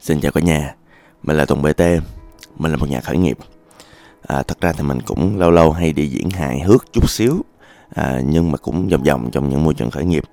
Xin 0.00 0.20
chào 0.20 0.32
cả 0.32 0.40
nhà, 0.40 0.74
mình 1.22 1.36
là 1.36 1.44
Tùng 1.44 1.62
BT, 1.62 1.80
mình 2.56 2.70
là 2.72 2.76
một 2.76 2.88
nhà 2.88 3.00
khởi 3.00 3.16
nghiệp. 3.16 3.38
À, 4.22 4.42
thật 4.42 4.60
ra 4.60 4.72
thì 4.72 4.82
mình 4.82 5.00
cũng 5.00 5.38
lâu 5.38 5.50
lâu 5.50 5.72
hay 5.72 5.92
đi 5.92 6.06
diễn 6.06 6.30
hài 6.30 6.60
hước 6.60 6.92
chút 6.92 7.10
xíu, 7.10 7.34
à, 7.94 8.20
nhưng 8.26 8.52
mà 8.52 8.58
cũng 8.58 8.88
vòng 8.88 9.02
vòng 9.02 9.30
trong 9.32 9.48
những 9.48 9.64
môi 9.64 9.74
trường 9.74 9.90
khởi 9.90 10.04
nghiệp. 10.04 10.24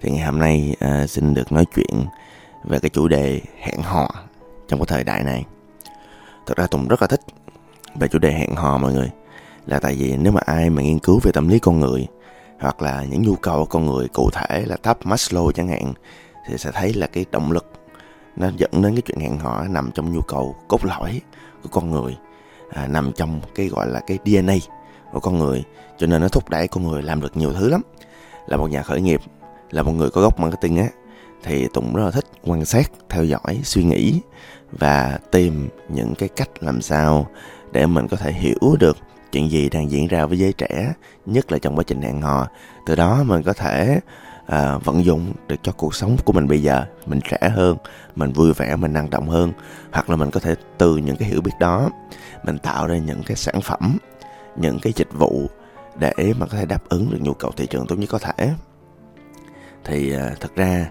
Thì 0.00 0.10
ngày 0.10 0.26
hôm 0.26 0.38
nay 0.38 0.76
à, 0.80 1.06
xin 1.06 1.34
được 1.34 1.52
nói 1.52 1.64
chuyện 1.74 2.04
về 2.64 2.78
cái 2.78 2.90
chủ 2.90 3.08
đề 3.08 3.40
hẹn 3.60 3.82
hò 3.82 4.14
trong 4.68 4.80
cái 4.80 4.86
thời 4.86 5.04
đại 5.04 5.24
này. 5.24 5.44
Thật 6.46 6.56
ra 6.56 6.66
Tùng 6.66 6.88
rất 6.88 7.02
là 7.02 7.06
thích 7.06 7.20
về 7.94 8.08
chủ 8.08 8.18
đề 8.18 8.32
hẹn 8.32 8.54
hò 8.54 8.78
mọi 8.78 8.92
người. 8.92 9.10
Là 9.66 9.78
tại 9.80 9.94
vì 9.94 10.16
nếu 10.16 10.32
mà 10.32 10.40
ai 10.46 10.70
mà 10.70 10.82
nghiên 10.82 10.98
cứu 10.98 11.20
về 11.22 11.32
tâm 11.32 11.48
lý 11.48 11.58
con 11.58 11.80
người 11.80 12.06
hoặc 12.60 12.82
là 12.82 13.04
những 13.10 13.22
nhu 13.22 13.34
cầu 13.34 13.58
của 13.58 13.64
con 13.64 13.86
người 13.86 14.08
cụ 14.08 14.30
thể 14.32 14.64
là 14.66 14.76
thấp 14.82 14.98
Maslow 15.04 15.52
chẳng 15.52 15.68
hạn 15.68 15.92
thì 16.48 16.58
sẽ 16.58 16.70
thấy 16.72 16.94
là 16.94 17.06
cái 17.06 17.24
động 17.30 17.52
lực 17.52 17.75
nó 18.36 18.50
dẫn 18.56 18.70
đến 18.82 18.94
cái 18.94 19.02
chuyện 19.02 19.20
hẹn 19.20 19.38
hò 19.38 19.64
nằm 19.68 19.90
trong 19.94 20.12
nhu 20.12 20.20
cầu 20.20 20.56
cốt 20.68 20.84
lõi 20.84 21.20
của 21.62 21.68
con 21.72 21.90
người 21.90 22.16
à, 22.70 22.86
nằm 22.86 23.12
trong 23.16 23.40
cái 23.54 23.68
gọi 23.68 23.86
là 23.86 24.00
cái 24.06 24.18
DNA 24.24 24.54
của 25.12 25.20
con 25.20 25.38
người. 25.38 25.64
Cho 25.98 26.06
nên 26.06 26.22
nó 26.22 26.28
thúc 26.28 26.48
đẩy 26.48 26.68
con 26.68 26.88
người 26.88 27.02
làm 27.02 27.20
được 27.20 27.36
nhiều 27.36 27.52
thứ 27.52 27.68
lắm. 27.68 27.82
Là 28.46 28.56
một 28.56 28.70
nhà 28.70 28.82
khởi 28.82 29.00
nghiệp 29.00 29.20
là 29.70 29.82
một 29.82 29.92
người 29.92 30.10
có 30.10 30.20
gốc 30.20 30.40
marketing 30.40 30.76
á 30.76 30.88
thì 31.42 31.68
Tùng 31.74 31.94
rất 31.94 32.04
là 32.04 32.10
thích 32.10 32.24
quan 32.44 32.64
sát 32.64 32.90
theo 33.08 33.24
dõi 33.24 33.60
suy 33.64 33.84
nghĩ 33.84 34.20
và 34.72 35.18
tìm 35.30 35.68
những 35.88 36.14
cái 36.14 36.28
cách 36.28 36.50
làm 36.60 36.82
sao 36.82 37.26
để 37.72 37.86
mình 37.86 38.08
có 38.08 38.16
thể 38.16 38.32
hiểu 38.32 38.76
được 38.80 38.96
chuyện 39.32 39.50
gì 39.50 39.68
đang 39.68 39.90
diễn 39.90 40.06
ra 40.06 40.26
với 40.26 40.38
giới 40.38 40.52
trẻ 40.52 40.92
nhất 41.26 41.52
là 41.52 41.58
trong 41.58 41.76
quá 41.76 41.84
trình 41.86 42.02
hẹn 42.02 42.20
hò. 42.20 42.48
Từ 42.86 42.94
đó 42.94 43.22
mình 43.26 43.42
có 43.42 43.52
thể 43.52 44.00
à, 44.46 44.78
vận 44.78 45.04
dụng 45.04 45.32
được 45.48 45.56
cho 45.62 45.72
cuộc 45.72 45.94
sống 45.94 46.16
của 46.24 46.32
mình 46.32 46.48
bây 46.48 46.62
giờ 46.62 46.84
mình 47.06 47.20
trẻ 47.30 47.48
hơn 47.48 47.76
mình 48.16 48.32
vui 48.32 48.52
vẻ 48.52 48.76
mình 48.76 48.92
năng 48.92 49.10
động 49.10 49.28
hơn 49.28 49.52
hoặc 49.92 50.10
là 50.10 50.16
mình 50.16 50.30
có 50.30 50.40
thể 50.40 50.54
từ 50.78 50.96
những 50.96 51.16
cái 51.16 51.28
hiểu 51.28 51.40
biết 51.40 51.52
đó 51.60 51.90
mình 52.44 52.58
tạo 52.58 52.86
ra 52.86 52.96
những 52.96 53.22
cái 53.26 53.36
sản 53.36 53.60
phẩm 53.60 53.98
những 54.56 54.78
cái 54.82 54.92
dịch 54.96 55.12
vụ 55.12 55.46
để 55.98 56.32
mà 56.38 56.46
có 56.46 56.58
thể 56.58 56.66
đáp 56.66 56.88
ứng 56.88 57.10
được 57.10 57.18
nhu 57.20 57.34
cầu 57.34 57.50
thị 57.56 57.66
trường 57.66 57.86
tốt 57.86 57.96
nhất 57.96 58.08
có 58.10 58.18
thể. 58.18 58.50
Thì 59.84 60.12
à, 60.12 60.34
thật 60.40 60.56
ra 60.56 60.90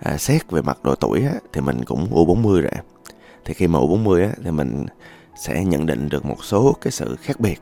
à, 0.00 0.18
xét 0.18 0.50
về 0.50 0.62
mặt 0.62 0.78
độ 0.82 0.94
tuổi 0.94 1.22
á, 1.22 1.32
thì 1.52 1.60
mình 1.60 1.84
cũng 1.84 2.08
U40 2.10 2.60
rồi. 2.60 2.72
Thì 3.44 3.54
khi 3.54 3.66
mà 3.66 3.78
U40 3.78 4.22
á, 4.22 4.30
thì 4.44 4.50
mình 4.50 4.86
sẽ 5.36 5.64
nhận 5.64 5.86
định 5.86 6.08
được 6.08 6.24
một 6.24 6.44
số 6.44 6.76
cái 6.80 6.90
sự 6.90 7.16
khác 7.22 7.40
biệt. 7.40 7.60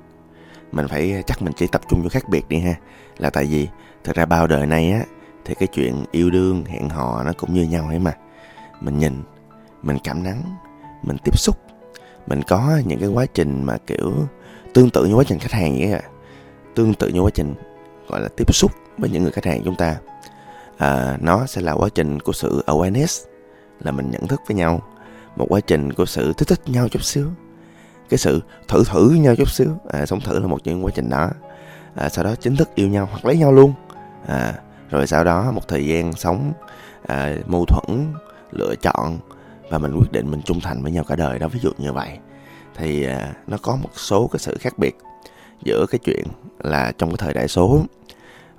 Mình 0.72 0.88
phải 0.88 1.12
à, 1.12 1.22
chắc 1.22 1.42
mình 1.42 1.52
chỉ 1.56 1.66
tập 1.66 1.80
trung 1.88 2.02
vô 2.02 2.08
khác 2.08 2.28
biệt 2.28 2.48
đi 2.48 2.58
ha. 2.58 2.74
Là 3.18 3.30
tại 3.30 3.44
vì 3.44 3.68
thật 4.04 4.16
ra 4.16 4.26
bao 4.26 4.46
đời 4.46 4.66
nay 4.66 4.92
á 4.92 5.02
thì 5.44 5.54
cái 5.54 5.66
chuyện 5.66 6.04
yêu 6.12 6.30
đương 6.30 6.64
hẹn 6.64 6.88
hò 6.88 7.24
nó 7.24 7.32
cũng 7.32 7.54
như 7.54 7.62
nhau 7.62 7.86
ấy 7.88 7.98
mà 7.98 8.12
mình 8.80 8.98
nhìn 8.98 9.22
mình 9.82 9.98
cảm 10.04 10.22
nắng 10.22 10.42
mình 11.02 11.16
tiếp 11.24 11.38
xúc. 11.38 11.56
Mình 12.26 12.42
có 12.42 12.80
những 12.86 12.98
cái 12.98 13.08
quá 13.08 13.26
trình 13.34 13.62
mà 13.64 13.76
kiểu 13.86 14.12
tương 14.74 14.90
tự 14.90 15.04
như 15.04 15.14
quá 15.14 15.24
trình 15.26 15.38
khách 15.38 15.52
hàng 15.52 15.76
vậy 15.78 15.92
à 15.92 16.02
tương 16.78 16.94
tự 16.94 17.08
như 17.08 17.20
quá 17.20 17.30
trình 17.34 17.54
gọi 18.08 18.20
là 18.20 18.28
tiếp 18.36 18.54
xúc 18.54 18.72
với 18.98 19.10
những 19.10 19.22
người 19.22 19.32
khách 19.32 19.44
hàng 19.44 19.62
chúng 19.64 19.74
ta. 19.74 19.96
À, 20.78 21.18
nó 21.20 21.46
sẽ 21.46 21.60
là 21.60 21.72
quá 21.72 21.88
trình 21.94 22.20
của 22.20 22.32
sự 22.32 22.64
awareness 22.66 23.26
là 23.80 23.92
mình 23.92 24.10
nhận 24.10 24.26
thức 24.26 24.40
với 24.48 24.56
nhau. 24.56 24.82
Một 25.36 25.46
quá 25.48 25.60
trình 25.60 25.92
của 25.92 26.06
sự 26.06 26.32
thích 26.32 26.48
thích 26.48 26.60
nhau 26.66 26.88
chút 26.88 27.02
xíu. 27.02 27.26
Cái 28.08 28.18
sự 28.18 28.40
thử 28.68 28.84
thử 28.84 29.10
nhau 29.10 29.34
chút 29.36 29.50
xíu. 29.50 29.68
À, 29.88 30.06
sống 30.06 30.20
thử 30.20 30.38
là 30.38 30.46
một 30.46 30.58
những 30.64 30.84
quá 30.84 30.90
trình 30.94 31.08
đó. 31.08 31.30
À, 31.94 32.08
sau 32.08 32.24
đó 32.24 32.34
chính 32.40 32.56
thức 32.56 32.74
yêu 32.74 32.88
nhau 32.88 33.08
hoặc 33.10 33.24
lấy 33.24 33.36
nhau 33.36 33.52
luôn. 33.52 33.72
À, 34.26 34.54
rồi 34.90 35.06
sau 35.06 35.24
đó 35.24 35.50
một 35.50 35.68
thời 35.68 35.86
gian 35.86 36.12
sống 36.12 36.52
à, 37.06 37.36
mâu 37.46 37.64
thuẫn 37.64 38.12
lựa 38.52 38.74
chọn 38.82 39.18
và 39.70 39.78
mình 39.78 39.94
quyết 39.94 40.12
định 40.12 40.30
mình 40.30 40.42
trung 40.42 40.60
thành 40.60 40.82
với 40.82 40.92
nhau 40.92 41.04
cả 41.08 41.16
đời. 41.16 41.38
Đó 41.38 41.48
ví 41.48 41.60
dụ 41.60 41.70
như 41.78 41.92
vậy. 41.92 42.18
Thì 42.74 43.04
à, 43.04 43.32
nó 43.46 43.56
có 43.62 43.76
một 43.76 43.90
số 43.94 44.28
cái 44.32 44.38
sự 44.38 44.56
khác 44.60 44.78
biệt 44.78 44.96
giữa 45.64 45.86
cái 45.90 45.98
chuyện 46.04 46.24
là 46.58 46.92
trong 46.98 47.10
cái 47.10 47.16
thời 47.18 47.34
đại 47.34 47.48
số 47.48 47.84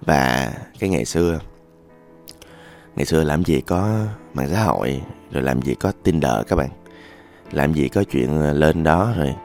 và 0.01 0.53
cái 0.79 0.89
ngày 0.89 1.05
xưa. 1.05 1.39
Ngày 2.95 3.05
xưa 3.05 3.23
làm 3.23 3.45
gì 3.45 3.61
có 3.61 4.05
mạng 4.33 4.49
xã 4.51 4.63
hội 4.63 5.01
rồi 5.31 5.43
làm 5.43 5.61
gì 5.61 5.75
có 5.75 5.91
tinder 6.03 6.33
các 6.47 6.55
bạn. 6.55 6.69
Làm 7.51 7.73
gì 7.73 7.89
có 7.89 8.03
chuyện 8.03 8.39
lên 8.39 8.83
đó 8.83 9.13
rồi 9.17 9.35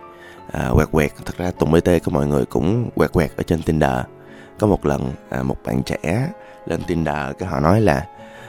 à, 0.52 0.70
quẹt 0.74 0.88
quẹt. 0.92 1.12
Thật 1.24 1.36
ra 1.38 1.50
tùng 1.50 1.72
bt 1.72 2.04
của 2.04 2.10
mọi 2.10 2.26
người 2.26 2.44
cũng 2.44 2.90
quẹt 2.94 3.12
quẹt 3.12 3.36
ở 3.36 3.42
trên 3.42 3.62
tinder. 3.62 4.00
Có 4.58 4.66
một 4.66 4.86
lần 4.86 5.12
à, 5.30 5.42
một 5.42 5.56
bạn 5.64 5.82
trẻ 5.82 6.28
lên 6.66 6.80
Tinder 6.86 7.36
cái 7.38 7.48
họ 7.48 7.60
nói 7.60 7.80
là 7.80 8.06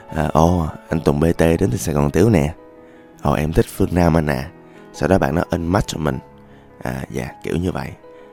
à, 0.09 0.29
ồ 0.33 0.67
anh 0.89 0.99
Tùng 0.99 1.19
BT 1.19 1.39
đến 1.39 1.69
từ 1.71 1.77
Sài 1.77 1.95
Gòn 1.95 2.11
Tiếu 2.11 2.29
nè. 2.29 2.53
Ồ 3.21 3.33
em 3.33 3.53
thích 3.53 3.65
Phương 3.69 3.89
Nam 3.91 4.17
anh 4.17 4.27
à. 4.27 4.49
Sau 4.93 5.09
đó 5.09 5.17
bạn 5.17 5.35
nó 5.35 5.43
in 5.49 5.67
match 5.67 5.87
cho 5.87 5.97
mình. 5.97 6.19
À 6.83 7.03
dạ 7.09 7.29
kiểu 7.43 7.55
như 7.55 7.71
vậy. 7.71 7.89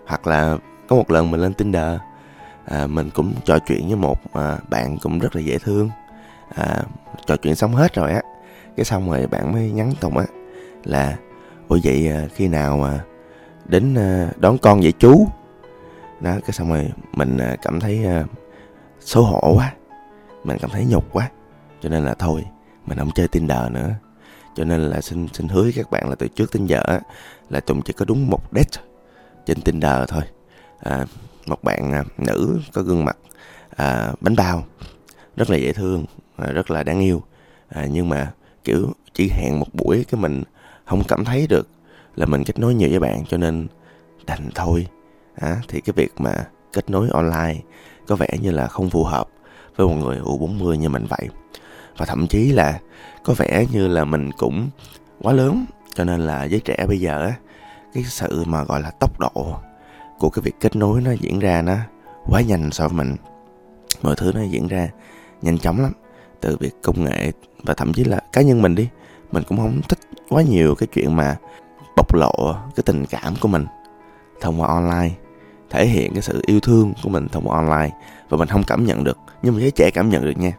Hoặc 0.07 0.27
là 0.27 0.57
có 0.89 0.97
một 0.97 1.11
lần 1.11 1.31
mình 1.31 1.41
lên 1.41 1.55
Tinder 1.55 1.99
à, 2.65 2.87
mình 2.87 3.11
cũng 3.11 3.35
trò 3.45 3.59
chuyện 3.59 3.87
với 3.87 3.97
một 3.97 4.19
à, 4.33 4.59
bạn 4.71 4.99
cũng 4.99 5.19
rất 5.19 5.37
là 5.37 5.43
dễ 5.43 5.59
thương. 5.59 5.91
À, 6.55 6.83
trò 7.27 7.37
chuyện 7.37 7.55
xong 7.55 7.75
hết 7.75 7.95
rồi 7.95 8.13
á. 8.13 8.23
Cái 8.77 8.85
xong 8.85 9.11
rồi 9.11 9.27
bạn 9.27 9.53
mới 9.53 9.71
nhắn 9.71 9.93
Tùng 10.01 10.19
á 10.19 10.25
là 10.85 11.17
ủa 11.69 11.79
vậy 11.85 12.09
à, 12.09 12.23
khi 12.35 12.49
nào 12.49 12.77
mà 12.77 13.01
đến 13.65 13.95
à, 13.95 14.31
đón 14.37 14.59
con 14.59 14.81
vậy 14.81 14.93
chú? 14.99 15.27
Đó 16.21 16.33
cái 16.41 16.53
xong 16.53 16.69
rồi 16.69 16.93
mình 17.13 17.39
à, 17.39 17.57
cảm 17.63 17.81
thấy 17.81 18.05
à, 18.05 18.25
xấu 19.01 19.23
hổ 19.23 19.55
quá. 19.57 19.73
Mình 20.45 20.59
cảm 20.61 20.71
thấy 20.71 20.85
nhục 20.85 21.13
quá 21.13 21.31
cho 21.83 21.89
nên 21.89 22.05
là 22.05 22.15
thôi 22.15 22.45
mình 22.87 22.99
không 22.99 23.11
chơi 23.15 23.29
tinder 23.29 23.71
nữa. 23.71 23.91
Cho 24.57 24.65
nên 24.65 24.81
là 24.81 25.01
xin 25.01 25.29
xin 25.33 25.49
hứa 25.49 25.63
với 25.63 25.73
các 25.73 25.91
bạn 25.91 26.09
là 26.09 26.15
từ 26.15 26.29
trước 26.29 26.51
đến 26.55 26.67
giờ 26.67 26.83
là 27.51 27.61
tùng 27.61 27.83
chỉ 27.83 27.93
có 27.93 28.05
đúng 28.05 28.31
một 28.31 28.43
date 28.53 28.83
trên 29.47 29.61
tinder 29.61 30.09
thôi. 30.09 30.23
À, 30.83 31.07
một 31.47 31.65
bạn 31.65 31.93
à, 31.93 32.05
nữ 32.19 32.61
có 32.73 32.83
gương 32.83 33.05
mặt 33.05 33.17
à, 33.77 34.13
bánh 34.21 34.37
bao 34.37 34.65
rất 35.37 35.51
là 35.51 35.57
dễ 35.57 35.73
thương 35.73 36.05
à, 36.37 36.53
rất 36.53 36.71
là 36.71 36.83
đáng 36.83 37.01
yêu. 37.01 37.23
À, 37.69 37.87
nhưng 37.91 38.09
mà 38.09 38.33
kiểu 38.65 38.93
chỉ 39.15 39.31
hẹn 39.31 39.61
một 39.61 39.75
buổi 39.75 40.05
cái 40.09 40.21
mình 40.21 40.43
không 40.85 41.05
cảm 41.05 41.25
thấy 41.25 41.47
được 41.47 41.69
là 42.17 42.27
mình 42.27 42.45
kết 42.45 42.59
nối 42.59 42.75
nhiều 42.75 42.91
với 42.91 43.01
bạn 43.01 43.25
cho 43.29 43.37
nên 43.37 43.67
đành 44.27 44.51
thôi. 44.55 44.87
À, 45.35 45.57
thì 45.69 45.81
cái 45.81 45.93
việc 45.97 46.13
mà 46.17 46.35
kết 46.73 46.91
nối 46.91 47.09
online 47.11 47.61
có 48.07 48.17
vẻ 48.17 48.29
như 48.43 48.51
là 48.51 48.67
không 48.67 48.91
phù 48.91 49.05
hợp 49.05 49.29
với 49.77 49.87
một 49.87 49.95
người 49.95 50.19
U40 50.19 50.75
như 50.75 50.89
mình 50.89 51.07
vậy. 51.09 51.29
Và 51.97 52.07
thậm 52.07 52.27
chí 52.27 52.53
là 52.53 52.79
có 53.25 53.35
vẻ 53.37 53.67
như 53.73 53.89
là 53.89 54.05
mình 54.05 54.31
cũng 54.33 54.69
quá 55.21 55.33
lớn. 55.33 55.65
Cho 55.95 56.05
nên 56.05 56.21
là 56.21 56.45
giới 56.45 56.61
trẻ 56.61 56.87
bây 56.89 57.01
giờ 57.01 57.23
á, 57.23 57.35
cái 57.95 58.05
sự 58.05 58.45
mà 58.47 58.65
gọi 58.65 58.83
là 58.83 58.91
tốc 58.91 59.21
độ 59.21 59.57
của 60.19 60.31
cái 60.31 60.43
việc 60.43 60.55
kết 60.61 60.77
nối 60.77 61.01
nó 61.01 61.11
diễn 61.11 61.39
ra 61.39 61.63
nó 61.63 61.77
quá 62.27 62.41
nhanh 62.41 62.71
so 62.71 62.89
với 62.89 62.97
mình. 62.97 63.17
Mọi 64.03 64.15
thứ 64.17 64.33
nó 64.35 64.43
diễn 64.43 64.69
ra 64.69 64.89
nhanh 65.43 65.59
chóng 65.59 65.81
lắm. 65.81 65.93
Từ 66.41 66.57
việc 66.61 66.83
công 66.83 67.05
nghệ 67.05 67.33
và 67.63 67.75
thậm 67.75 67.93
chí 67.93 68.05
là 68.05 68.21
cá 68.33 68.43
nhân 68.43 68.63
mình 68.63 68.75
đi, 68.75 68.89
mình 69.33 69.43
cũng 69.49 69.59
không 69.59 69.81
thích 69.89 69.99
quá 70.29 70.43
nhiều 70.43 70.75
cái 70.75 70.87
chuyện 70.87 71.17
mà 71.17 71.37
bộc 71.97 72.15
lộ 72.15 72.33
cái 72.77 72.83
tình 72.87 73.05
cảm 73.07 73.35
của 73.41 73.49
mình 73.49 73.67
thông 74.41 74.61
qua 74.61 74.69
online, 74.69 75.11
thể 75.71 75.87
hiện 75.87 76.13
cái 76.13 76.23
sự 76.23 76.43
yêu 76.47 76.61
thương 76.61 76.93
của 77.03 77.09
mình 77.09 77.29
thông 77.29 77.49
qua 77.49 77.57
online. 77.57 77.91
Và 78.29 78.37
mình 78.37 78.49
không 78.49 78.65
cảm 78.65 78.85
nhận 78.85 79.05
được, 79.05 79.19
nhưng 79.43 79.55
mà 79.55 79.61
giới 79.61 79.71
trẻ 79.71 79.91
cảm 79.95 80.11
nhận 80.11 80.25
được 80.25 80.39
nha, 80.39 80.53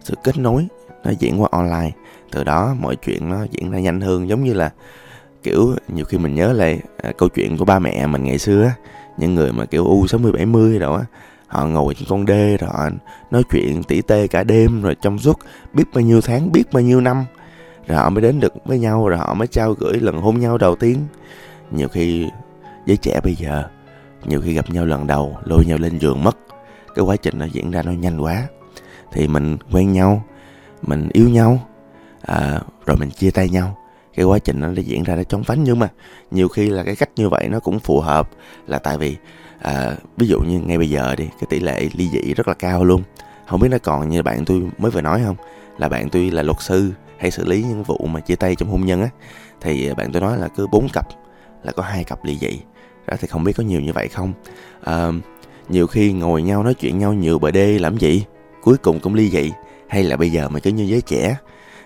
sự 0.00 0.14
kết 0.24 0.38
nối 0.38 0.68
nó 1.04 1.10
diễn 1.18 1.42
qua 1.42 1.48
online. 1.52 1.90
Từ 2.30 2.44
đó 2.44 2.74
mọi 2.80 2.96
chuyện 2.96 3.28
nó 3.30 3.44
diễn 3.50 3.70
ra 3.70 3.78
nhanh 3.78 4.00
hơn 4.00 4.28
giống 4.28 4.44
như 4.44 4.52
là 4.52 4.70
kiểu 5.42 5.74
nhiều 5.88 6.04
khi 6.04 6.18
mình 6.18 6.34
nhớ 6.34 6.52
lại 6.52 6.80
à, 7.02 7.12
câu 7.18 7.28
chuyện 7.28 7.56
của 7.56 7.64
ba 7.64 7.78
mẹ 7.78 8.06
mình 8.06 8.24
ngày 8.24 8.38
xưa 8.38 8.64
á. 8.64 8.72
Những 9.16 9.34
người 9.34 9.52
mà 9.52 9.64
kiểu 9.64 9.84
u 9.84 10.06
60 10.06 10.32
70 10.32 10.78
rồi 10.78 10.98
á 10.98 11.04
họ 11.46 11.66
ngồi 11.66 11.94
trên 11.94 12.08
con 12.08 12.26
đê 12.26 12.56
rồi 12.56 12.70
họ 12.72 12.88
nói 13.30 13.42
chuyện 13.50 13.82
tỉ 13.82 14.02
tê 14.02 14.26
cả 14.26 14.44
đêm 14.44 14.82
rồi 14.82 14.96
trong 15.02 15.18
suốt 15.18 15.38
biết 15.72 15.84
bao 15.94 16.02
nhiêu 16.02 16.20
tháng 16.20 16.52
biết 16.52 16.64
bao 16.72 16.82
nhiêu 16.82 17.00
năm. 17.00 17.24
Rồi 17.86 17.98
họ 17.98 18.10
mới 18.10 18.22
đến 18.22 18.40
được 18.40 18.52
với 18.64 18.78
nhau 18.78 19.08
rồi 19.08 19.18
họ 19.18 19.34
mới 19.34 19.46
trao 19.46 19.72
gửi 19.72 20.00
lần 20.00 20.20
hôn 20.20 20.40
nhau 20.40 20.58
đầu 20.58 20.76
tiên. 20.76 20.98
Nhiều 21.70 21.88
khi 21.88 22.28
giới 22.86 22.96
trẻ 22.96 23.20
bây 23.24 23.34
giờ 23.34 23.64
nhiều 24.26 24.40
khi 24.40 24.54
gặp 24.54 24.70
nhau 24.70 24.86
lần 24.86 25.06
đầu 25.06 25.38
lôi 25.44 25.66
nhau 25.66 25.78
lên 25.78 25.98
giường 25.98 26.24
mất. 26.24 26.38
Cái 26.94 27.04
quá 27.04 27.16
trình 27.16 27.38
nó 27.38 27.44
diễn 27.44 27.70
ra 27.70 27.82
nó 27.82 27.92
nhanh 27.92 28.20
quá. 28.20 28.42
Thì 29.12 29.28
mình 29.28 29.56
quen 29.72 29.92
nhau 29.92 30.24
mình 30.82 31.08
yêu 31.12 31.28
nhau 31.28 31.60
à, 32.22 32.60
rồi 32.86 32.96
mình 32.96 33.10
chia 33.10 33.30
tay 33.30 33.48
nhau. 33.48 33.76
Cái 34.14 34.26
quá 34.26 34.38
trình 34.38 34.60
nó 34.60 34.68
đã 34.68 34.82
diễn 34.82 35.02
ra 35.02 35.16
nó 35.16 35.22
chóng 35.22 35.42
vánh. 35.42 35.64
Nhưng 35.64 35.78
mà 35.78 35.88
nhiều 36.30 36.48
khi 36.48 36.70
là 36.70 36.82
cái 36.82 36.96
cách 36.96 37.10
như 37.16 37.28
vậy 37.28 37.48
nó 37.48 37.60
cũng 37.60 37.78
phù 37.78 38.00
hợp 38.00 38.30
là 38.66 38.78
tại 38.78 38.98
vì 38.98 39.16
à, 39.62 39.96
ví 40.16 40.26
dụ 40.26 40.40
như 40.40 40.60
ngay 40.60 40.78
bây 40.78 40.90
giờ 40.90 41.14
đi 41.16 41.24
cái 41.26 41.46
tỷ 41.50 41.60
lệ 41.60 41.88
ly 41.94 42.08
dị 42.12 42.34
rất 42.34 42.48
là 42.48 42.54
cao 42.54 42.84
luôn. 42.84 43.02
Không 43.46 43.60
biết 43.60 43.68
nó 43.70 43.78
còn 43.82 44.08
như 44.08 44.22
bạn 44.22 44.44
tôi 44.44 44.62
mới 44.78 44.90
vừa 44.90 45.00
nói 45.00 45.22
không? 45.24 45.36
Là 45.78 45.88
bạn 45.88 46.08
tôi 46.08 46.30
là 46.30 46.42
luật 46.42 46.60
sư 46.60 46.90
hay 47.18 47.30
xử 47.30 47.44
lý 47.44 47.62
những 47.62 47.82
vụ 47.82 48.06
mà 48.06 48.20
chia 48.20 48.36
tay 48.36 48.54
trong 48.54 48.70
hôn 48.70 48.86
nhân 48.86 49.02
á. 49.02 49.08
Thì 49.60 49.94
bạn 49.94 50.12
tôi 50.12 50.22
nói 50.22 50.38
là 50.38 50.48
cứ 50.48 50.66
bốn 50.66 50.88
cặp 50.88 51.06
là 51.62 51.72
có 51.72 51.82
hai 51.82 52.04
cặp 52.04 52.24
ly 52.24 52.38
dị. 52.40 52.60
Đó 53.06 53.16
thì 53.20 53.28
không 53.28 53.44
biết 53.44 53.52
có 53.56 53.64
nhiều 53.64 53.80
như 53.80 53.92
vậy 53.92 54.08
không? 54.08 54.32
À, 54.84 55.08
nhiều 55.68 55.86
khi 55.86 56.12
ngồi 56.12 56.42
nhau 56.42 56.62
nói 56.62 56.74
chuyện 56.74 56.98
nhau 56.98 57.12
nhiều 57.12 57.38
bờ 57.38 57.50
đê 57.50 57.78
làm 57.78 57.98
gì? 57.98 58.24
Cuối 58.62 58.76
cùng 58.76 59.00
cũng 59.00 59.14
ly 59.14 59.30
dị 59.30 59.52
hay 59.90 60.02
là 60.02 60.16
bây 60.16 60.32
giờ 60.32 60.48
mình 60.48 60.62
cứ 60.62 60.70
như 60.70 60.84
giới 60.84 61.00
trẻ 61.00 61.36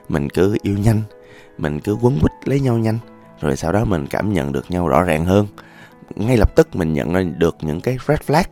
mình 0.08 0.28
cứ 0.30 0.56
yêu 0.62 0.78
nhanh 0.78 1.02
mình 1.58 1.80
cứ 1.80 1.96
quấn 2.00 2.18
quýt 2.20 2.48
lấy 2.48 2.60
nhau 2.60 2.78
nhanh 2.78 2.98
rồi 3.40 3.56
sau 3.56 3.72
đó 3.72 3.84
mình 3.84 4.06
cảm 4.06 4.32
nhận 4.32 4.52
được 4.52 4.70
nhau 4.70 4.88
rõ 4.88 5.02
ràng 5.02 5.24
hơn. 5.24 5.46
Ngay 6.16 6.36
lập 6.36 6.56
tức 6.56 6.76
mình 6.76 6.92
nhận 6.92 7.12
ra 7.12 7.22
được 7.22 7.56
những 7.60 7.80
cái 7.80 7.96
red 8.08 8.18
flag. 8.26 8.44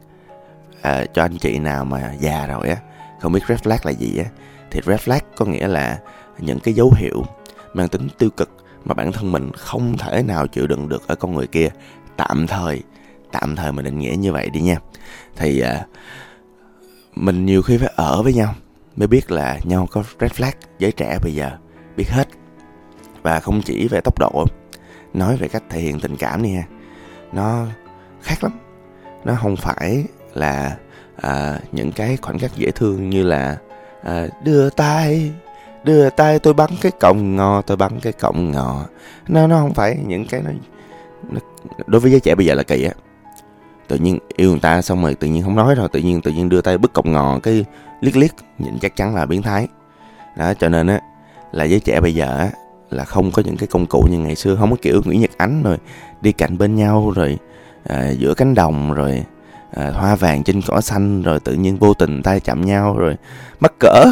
À, 0.82 1.04
cho 1.14 1.22
anh 1.22 1.38
chị 1.38 1.58
nào 1.58 1.84
mà 1.84 2.14
già 2.20 2.46
rồi 2.46 2.68
á 2.68 2.76
không 3.20 3.32
biết 3.32 3.40
red 3.48 3.58
flag 3.58 3.78
là 3.84 3.90
gì 3.90 4.18
á 4.18 4.24
thì 4.70 4.80
red 4.86 5.00
flag 5.00 5.20
có 5.36 5.44
nghĩa 5.44 5.68
là 5.68 5.98
những 6.38 6.60
cái 6.60 6.74
dấu 6.74 6.92
hiệu 6.96 7.24
mang 7.74 7.88
tính 7.88 8.08
tiêu 8.18 8.30
cực 8.30 8.50
mà 8.84 8.94
bản 8.94 9.12
thân 9.12 9.32
mình 9.32 9.50
không 9.52 9.98
thể 9.98 10.22
nào 10.22 10.46
chịu 10.46 10.66
đựng 10.66 10.88
được 10.88 11.08
ở 11.08 11.14
con 11.14 11.34
người 11.34 11.46
kia. 11.46 11.68
Tạm 12.16 12.46
thời 12.46 12.82
tạm 13.32 13.56
thời 13.56 13.72
mình 13.72 13.84
định 13.84 13.98
nghĩa 13.98 14.14
như 14.18 14.32
vậy 14.32 14.50
đi 14.50 14.60
nha. 14.60 14.76
Thì 15.36 15.60
à, 15.60 15.86
mình 17.14 17.46
nhiều 17.46 17.62
khi 17.62 17.78
phải 17.78 17.92
ở 17.96 18.22
với 18.22 18.34
nhau 18.34 18.54
mới 18.96 19.08
biết 19.08 19.30
là 19.30 19.58
nhau 19.64 19.88
có 19.90 20.04
red 20.20 20.32
flag 20.32 20.52
giới 20.78 20.92
trẻ 20.92 21.18
bây 21.22 21.34
giờ. 21.34 21.50
Biết 21.96 22.08
hết. 22.08 22.28
Và 23.22 23.40
không 23.40 23.62
chỉ 23.62 23.88
về 23.88 24.00
tốc 24.00 24.18
độ 24.18 24.44
nói 25.14 25.36
về 25.36 25.48
cách 25.48 25.62
thể 25.68 25.80
hiện 25.80 26.00
tình 26.00 26.16
cảm 26.16 26.42
đi 26.42 26.54
ha. 26.54 26.62
Nó 27.32 27.66
khác 28.22 28.44
lắm. 28.44 28.52
Nó 29.24 29.36
không 29.42 29.56
phải 29.56 30.04
là 30.34 30.76
à, 31.16 31.60
những 31.72 31.92
cái 31.92 32.16
khoảnh 32.22 32.38
khắc 32.38 32.56
dễ 32.56 32.70
thương 32.70 33.10
như 33.10 33.22
là 33.22 33.56
à, 34.02 34.26
đưa 34.44 34.70
tay 34.70 35.32
đưa 35.84 36.10
tay 36.10 36.38
tôi 36.38 36.54
bắn 36.54 36.70
cái 36.80 36.92
cọng 37.00 37.36
ngò 37.36 37.62
tôi 37.62 37.76
bắn 37.76 38.00
cái 38.00 38.12
cọng 38.12 38.50
ngò. 38.50 38.86
Nó 39.28 39.46
nó 39.46 39.60
không 39.60 39.74
phải 39.74 39.98
những 40.06 40.26
cái 40.26 40.42
nó, 40.42 40.50
nó 41.30 41.40
đối 41.86 42.00
với 42.00 42.10
giới 42.10 42.20
trẻ 42.20 42.34
bây 42.34 42.46
giờ 42.46 42.54
là 42.54 42.62
kỳ 42.62 42.84
á 42.84 42.92
tự 43.92 43.98
nhiên 43.98 44.18
yêu 44.36 44.50
người 44.50 44.60
ta 44.60 44.82
xong 44.82 45.02
rồi 45.02 45.14
tự 45.14 45.28
nhiên 45.28 45.42
không 45.42 45.56
nói 45.56 45.74
rồi 45.74 45.88
tự 45.88 46.00
nhiên 46.00 46.20
tự 46.20 46.30
nhiên 46.30 46.48
đưa 46.48 46.60
tay 46.60 46.78
bứt 46.78 46.92
cọng 46.92 47.12
ngò 47.12 47.38
cái 47.42 47.64
liếc 48.00 48.16
liếc 48.16 48.30
nhìn 48.58 48.78
chắc 48.78 48.96
chắn 48.96 49.14
là 49.14 49.26
biến 49.26 49.42
thái. 49.42 49.68
Đó 50.36 50.54
cho 50.54 50.68
nên 50.68 50.86
á 50.86 51.00
là 51.52 51.64
giới 51.64 51.80
trẻ 51.80 52.00
bây 52.00 52.14
giờ 52.14 52.36
á 52.38 52.50
là 52.90 53.04
không 53.04 53.30
có 53.30 53.42
những 53.46 53.56
cái 53.56 53.66
công 53.66 53.86
cụ 53.86 54.06
như 54.10 54.18
ngày 54.18 54.36
xưa 54.36 54.56
không 54.56 54.70
có 54.70 54.76
kiểu 54.82 55.02
Nguyễn 55.04 55.20
Nhật 55.20 55.30
Ánh 55.36 55.62
rồi 55.62 55.78
đi 56.20 56.32
cạnh 56.32 56.58
bên 56.58 56.74
nhau 56.74 57.12
rồi 57.16 57.38
à, 57.88 58.10
giữa 58.10 58.34
cánh 58.34 58.54
đồng 58.54 58.92
rồi 58.92 59.24
à, 59.74 59.90
hoa 59.90 60.14
vàng 60.14 60.42
trên 60.42 60.60
cỏ 60.66 60.80
xanh 60.80 61.22
rồi 61.22 61.40
tự 61.40 61.52
nhiên 61.54 61.76
vô 61.76 61.94
tình 61.94 62.22
tay 62.22 62.40
chạm 62.40 62.66
nhau 62.66 62.96
rồi 62.98 63.16
mắc 63.60 63.72
cỡ. 63.78 64.04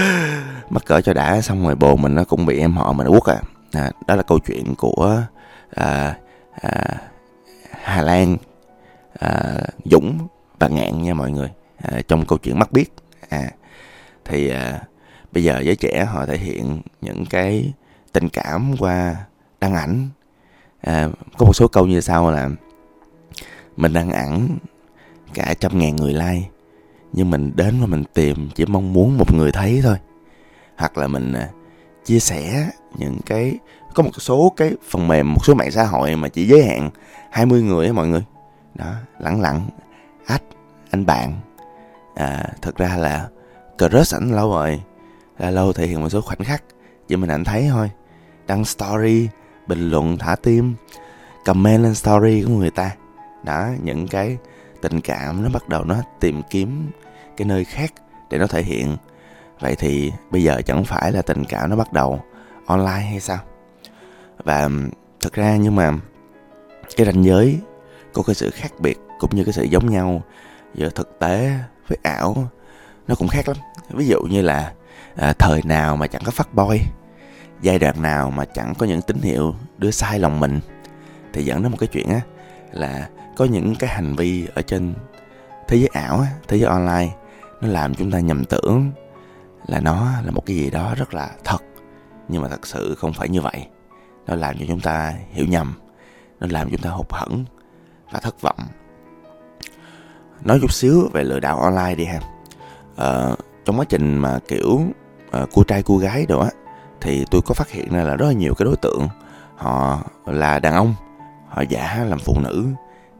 Mắc 0.70 0.82
cỡ 0.86 1.00
cho 1.00 1.14
đã 1.14 1.40
xong 1.40 1.64
rồi 1.64 1.74
bồ 1.74 1.96
mình 1.96 2.14
nó 2.14 2.24
cũng 2.24 2.46
bị 2.46 2.58
em 2.58 2.72
họ 2.72 2.92
mình 2.92 3.06
quất 3.08 3.36
à. 3.36 3.42
à 3.72 3.90
đó 4.06 4.14
là 4.14 4.22
câu 4.22 4.38
chuyện 4.38 4.74
của 4.74 5.22
à, 5.74 6.14
à, 6.60 6.84
Hà 7.82 8.02
Lan 8.02 8.36
à, 9.18 9.60
Dũng 9.84 10.18
và 10.58 10.68
Ngạn 10.68 11.02
nha 11.02 11.14
mọi 11.14 11.30
người. 11.30 11.50
À, 11.76 12.00
trong 12.08 12.26
câu 12.26 12.38
chuyện 12.38 12.58
mắt 12.58 12.72
biết. 12.72 12.92
À 13.28 13.50
thì 14.24 14.48
à, 14.48 14.82
bây 15.32 15.44
giờ 15.44 15.60
giới 15.60 15.76
trẻ 15.76 16.04
họ 16.04 16.26
thể 16.26 16.38
hiện 16.38 16.80
những 17.00 17.26
cái 17.26 17.72
tình 18.12 18.28
cảm 18.28 18.74
qua 18.78 19.16
đăng 19.60 19.74
ảnh. 19.74 20.08
À, 20.80 21.08
có 21.38 21.46
một 21.46 21.52
số 21.52 21.68
câu 21.68 21.86
như 21.86 22.00
sau 22.00 22.30
là 22.30 22.50
mình 23.76 23.92
đăng 23.92 24.10
ảnh 24.10 24.48
cả 25.34 25.54
trăm 25.60 25.78
ngàn 25.78 25.96
người 25.96 26.12
like 26.12 26.48
nhưng 27.12 27.30
mình 27.30 27.52
đến 27.56 27.80
và 27.80 27.86
mình 27.86 28.04
tìm 28.14 28.50
chỉ 28.54 28.66
mong 28.66 28.92
muốn 28.92 29.18
một 29.18 29.34
người 29.34 29.52
thấy 29.52 29.80
thôi. 29.84 29.96
Hoặc 30.76 30.98
là 30.98 31.06
mình 31.06 31.32
à, 31.32 31.48
chia 32.04 32.18
sẻ 32.18 32.70
những 32.98 33.18
cái 33.26 33.58
có 33.94 34.02
một 34.02 34.10
số 34.18 34.52
cái 34.56 34.72
phần 34.90 35.08
mềm 35.08 35.34
một 35.34 35.40
số 35.44 35.54
mạng 35.54 35.70
xã 35.70 35.84
hội 35.84 36.16
mà 36.16 36.28
chỉ 36.28 36.46
giới 36.46 36.64
hạn 36.64 36.90
20 37.30 37.62
người 37.62 37.86
ấy 37.86 37.92
mọi 37.92 38.08
người 38.08 38.24
đó 38.74 38.94
lẳng 39.18 39.40
lặng. 39.40 39.68
Ách 40.26 40.42
anh 40.90 41.06
bạn. 41.06 41.40
À, 42.14 42.44
thật 42.62 42.76
ra 42.76 42.96
là 42.96 43.28
crush 43.78 44.14
ảnh 44.14 44.30
lâu 44.30 44.50
rồi. 44.50 44.82
Là 45.38 45.50
lâu 45.50 45.72
thể 45.72 45.86
hiện 45.86 46.00
một 46.00 46.08
số 46.08 46.20
khoảnh 46.20 46.44
khắc. 46.44 46.62
Chỉ 47.08 47.16
mình 47.16 47.30
ảnh 47.30 47.44
thấy 47.44 47.68
thôi. 47.70 47.90
Đăng 48.46 48.64
story 48.64 49.28
bình 49.66 49.90
luận 49.90 50.18
thả 50.18 50.36
tim. 50.42 50.74
Comment 51.44 51.82
lên 51.82 51.94
story 51.94 52.42
của 52.42 52.52
người 52.52 52.70
ta. 52.70 52.90
Đó 53.44 53.68
những 53.82 54.08
cái 54.08 54.38
tình 54.82 55.00
cảm 55.00 55.42
nó 55.42 55.48
bắt 55.48 55.68
đầu 55.68 55.84
nó 55.84 55.96
tìm 56.20 56.42
kiếm 56.50 56.90
cái 57.36 57.46
nơi 57.46 57.64
khác 57.64 57.92
để 58.30 58.38
nó 58.38 58.46
thể 58.46 58.62
hiện. 58.62 58.96
Vậy 59.60 59.76
thì 59.76 60.12
bây 60.30 60.42
giờ 60.42 60.62
chẳng 60.66 60.84
phải 60.84 61.12
là 61.12 61.22
tình 61.22 61.44
cảm 61.44 61.70
nó 61.70 61.76
bắt 61.76 61.92
đầu 61.92 62.20
online 62.66 63.06
hay 63.10 63.20
sao? 63.20 63.38
Và 64.44 64.68
thực 65.20 65.32
ra 65.32 65.56
nhưng 65.56 65.76
mà 65.76 65.92
cái 66.96 67.06
ranh 67.06 67.24
giới 67.24 67.60
có 68.14 68.22
cái 68.22 68.34
sự 68.34 68.50
khác 68.50 68.72
biệt 68.78 68.98
cũng 69.18 69.30
như 69.36 69.44
cái 69.44 69.52
sự 69.52 69.62
giống 69.62 69.90
nhau. 69.90 70.22
Giữa 70.74 70.88
thực 70.88 71.18
tế 71.18 71.52
với 71.88 71.98
ảo 72.02 72.48
nó 73.08 73.14
cũng 73.14 73.28
khác 73.28 73.48
lắm. 73.48 73.56
Ví 73.90 74.06
dụ 74.06 74.20
như 74.22 74.42
là 74.42 74.72
à, 75.16 75.32
thời 75.38 75.60
nào 75.64 75.96
mà 75.96 76.06
chẳng 76.06 76.22
có 76.24 76.30
phát 76.30 76.54
boy 76.54 76.80
giai 77.62 77.78
đoạn 77.78 78.02
nào 78.02 78.30
mà 78.30 78.44
chẳng 78.44 78.74
có 78.78 78.86
những 78.86 79.02
tín 79.02 79.18
hiệu 79.22 79.54
đưa 79.78 79.90
sai 79.90 80.18
lòng 80.18 80.40
mình 80.40 80.60
thì 81.32 81.44
dẫn 81.44 81.62
đến 81.62 81.72
một 81.72 81.78
cái 81.80 81.86
chuyện 81.86 82.08
á 82.08 82.20
là 82.72 83.08
có 83.36 83.44
những 83.44 83.74
cái 83.74 83.90
hành 83.90 84.16
vi 84.16 84.46
ở 84.54 84.62
trên 84.62 84.94
thế 85.68 85.76
giới 85.76 85.88
ảo 85.92 86.20
á, 86.20 86.26
thế 86.48 86.56
giới 86.56 86.70
online 86.70 87.08
nó 87.60 87.68
làm 87.68 87.94
chúng 87.94 88.10
ta 88.10 88.18
nhầm 88.18 88.44
tưởng 88.44 88.90
là 89.66 89.80
nó 89.80 90.12
là 90.24 90.30
một 90.30 90.46
cái 90.46 90.56
gì 90.56 90.70
đó 90.70 90.94
rất 90.96 91.14
là 91.14 91.30
thật. 91.44 91.62
Nhưng 92.28 92.42
mà 92.42 92.48
thật 92.48 92.66
sự 92.66 92.94
không 92.98 93.12
phải 93.12 93.28
như 93.28 93.40
vậy. 93.40 93.66
Nó 94.26 94.34
làm 94.34 94.58
cho 94.58 94.64
chúng 94.68 94.80
ta 94.80 95.14
hiểu 95.30 95.46
nhầm 95.46 95.74
nó 96.40 96.46
làm 96.50 96.70
chúng 96.70 96.80
ta 96.80 96.90
hụt 96.90 97.06
hẫng 97.10 97.44
và 98.10 98.20
thất 98.20 98.40
vọng. 98.40 98.58
Nói 100.44 100.58
chút 100.60 100.72
xíu 100.72 101.08
về 101.12 101.24
lừa 101.24 101.40
đảo 101.40 101.58
online 101.60 101.94
đi 101.94 102.04
ha. 102.04 102.20
Ờ, 102.96 103.36
trong 103.64 103.78
quá 103.78 103.84
trình 103.88 104.18
mà 104.18 104.38
kiểu 104.48 104.80
uh, 105.42 105.52
cua 105.52 105.62
trai 105.62 105.82
cua 105.82 105.96
gái 105.96 106.26
đồ 106.28 106.40
á 106.40 106.50
thì 107.00 107.24
tôi 107.30 107.40
có 107.46 107.54
phát 107.54 107.70
hiện 107.70 107.92
ra 107.92 108.02
là 108.02 108.16
rất 108.16 108.26
là 108.26 108.32
nhiều 108.32 108.54
cái 108.54 108.64
đối 108.64 108.76
tượng 108.76 109.08
họ 109.56 110.02
là 110.26 110.58
đàn 110.58 110.74
ông 110.74 110.94
họ 111.48 111.62
giả 111.68 112.04
làm 112.08 112.18
phụ 112.18 112.40
nữ 112.40 112.66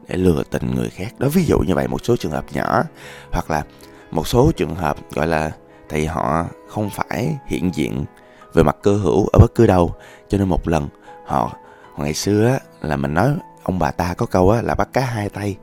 để 0.07 0.17
lừa 0.17 0.43
tình 0.43 0.75
người 0.75 0.89
khác. 0.89 1.13
Đó 1.17 1.27
ví 1.33 1.45
dụ 1.45 1.59
như 1.59 1.75
vậy 1.75 1.87
một 1.87 2.05
số 2.05 2.15
trường 2.17 2.31
hợp 2.31 2.45
nhỏ 2.53 2.83
hoặc 3.31 3.51
là 3.51 3.63
một 4.11 4.27
số 4.27 4.51
trường 4.51 4.75
hợp 4.75 4.97
gọi 5.11 5.27
là 5.27 5.51
thì 5.89 6.05
họ 6.05 6.45
không 6.67 6.89
phải 6.89 7.37
hiện 7.45 7.75
diện 7.75 8.05
về 8.53 8.63
mặt 8.63 8.77
cơ 8.83 8.97
hữu 8.97 9.27
ở 9.33 9.39
bất 9.39 9.55
cứ 9.55 9.67
đâu 9.67 9.93
cho 10.29 10.37
nên 10.37 10.49
một 10.49 10.67
lần 10.67 10.87
họ 11.25 11.57
ngày 11.97 12.13
xưa 12.13 12.47
á, 12.47 12.59
là 12.81 12.97
mình 12.97 13.13
nói 13.13 13.35
ông 13.65 13.79
bà 13.79 13.91
ta 13.91 14.13
có 14.13 14.25
câu 14.25 14.49
á, 14.49 14.61
là 14.61 14.75
bắt 14.75 14.89
cá 14.93 15.01
hai 15.01 15.29
tay. 15.29 15.55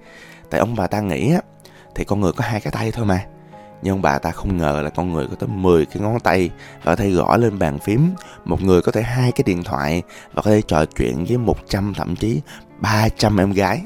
Tại 0.51 0.61
ông 0.61 0.77
bà 0.77 0.87
ta 0.87 1.01
nghĩ 1.01 1.33
á, 1.33 1.41
thì 1.95 2.05
con 2.05 2.21
người 2.21 2.33
có 2.33 2.45
hai 2.45 2.61
cái 2.61 2.73
tay 2.73 2.91
thôi 2.91 3.05
mà. 3.05 3.25
Nhưng 3.83 3.95
ông 3.95 4.03
bà 4.03 4.19
ta 4.19 4.31
không 4.31 4.57
ngờ 4.57 4.81
là 4.85 4.91
con 4.91 5.13
người 5.13 5.27
có 5.27 5.35
tới 5.37 5.49
10 5.49 5.87
cái 5.87 6.03
ngón 6.03 6.21
tay 6.21 6.51
và 6.83 6.93
có 6.93 6.97
thể 6.97 7.11
gõ 7.11 7.37
lên 7.37 7.59
bàn 7.59 7.79
phím. 7.79 8.11
Một 8.45 8.63
người 8.63 8.83
có 8.83 8.93
thể 8.93 9.03
hai 9.03 9.33
cái 9.33 9.43
điện 9.47 9.63
thoại 9.63 10.03
và 10.33 10.43
có 10.43 10.51
thể 10.51 10.63
trò 10.63 10.85
chuyện 10.85 11.25
với 11.25 11.39
100 11.39 11.95
thậm 11.95 12.17
chí 12.17 12.41
300 12.79 13.41
em 13.41 13.53
gái. 13.53 13.83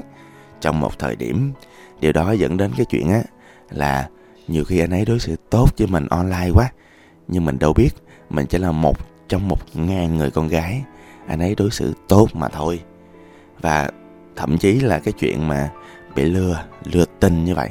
Trong 0.61 0.79
một 0.79 0.99
thời 0.99 1.15
điểm 1.15 1.53
điều 1.99 2.13
đó 2.13 2.31
dẫn 2.31 2.57
đến 2.57 2.71
cái 2.77 2.85
chuyện 2.85 3.09
á 3.09 3.21
là 3.69 4.09
nhiều 4.47 4.63
khi 4.63 4.79
anh 4.79 4.91
ấy 4.91 5.05
đối 5.05 5.19
xử 5.19 5.35
tốt 5.49 5.69
với 5.77 5.87
mình 5.87 6.07
online 6.09 6.49
quá. 6.53 6.71
Nhưng 7.27 7.45
mình 7.45 7.59
đâu 7.59 7.73
biết 7.73 7.89
mình 8.29 8.45
chỉ 8.45 8.57
là 8.57 8.71
một 8.71 8.97
trong 9.29 9.47
một 9.47 9.59
ngàn 9.73 10.17
người 10.17 10.31
con 10.31 10.47
gái. 10.47 10.83
Anh 11.27 11.39
ấy 11.39 11.55
đối 11.55 11.71
xử 11.71 11.93
tốt 12.07 12.27
mà 12.33 12.47
thôi. 12.47 12.79
Và 13.61 13.89
thậm 14.37 14.57
chí 14.57 14.79
là 14.79 14.99
cái 14.99 15.13
chuyện 15.19 15.47
mà 15.47 15.69
bị 16.15 16.23
lừa 16.23 16.63
lừa 16.83 17.05
tình 17.19 17.45
như 17.45 17.55
vậy. 17.55 17.69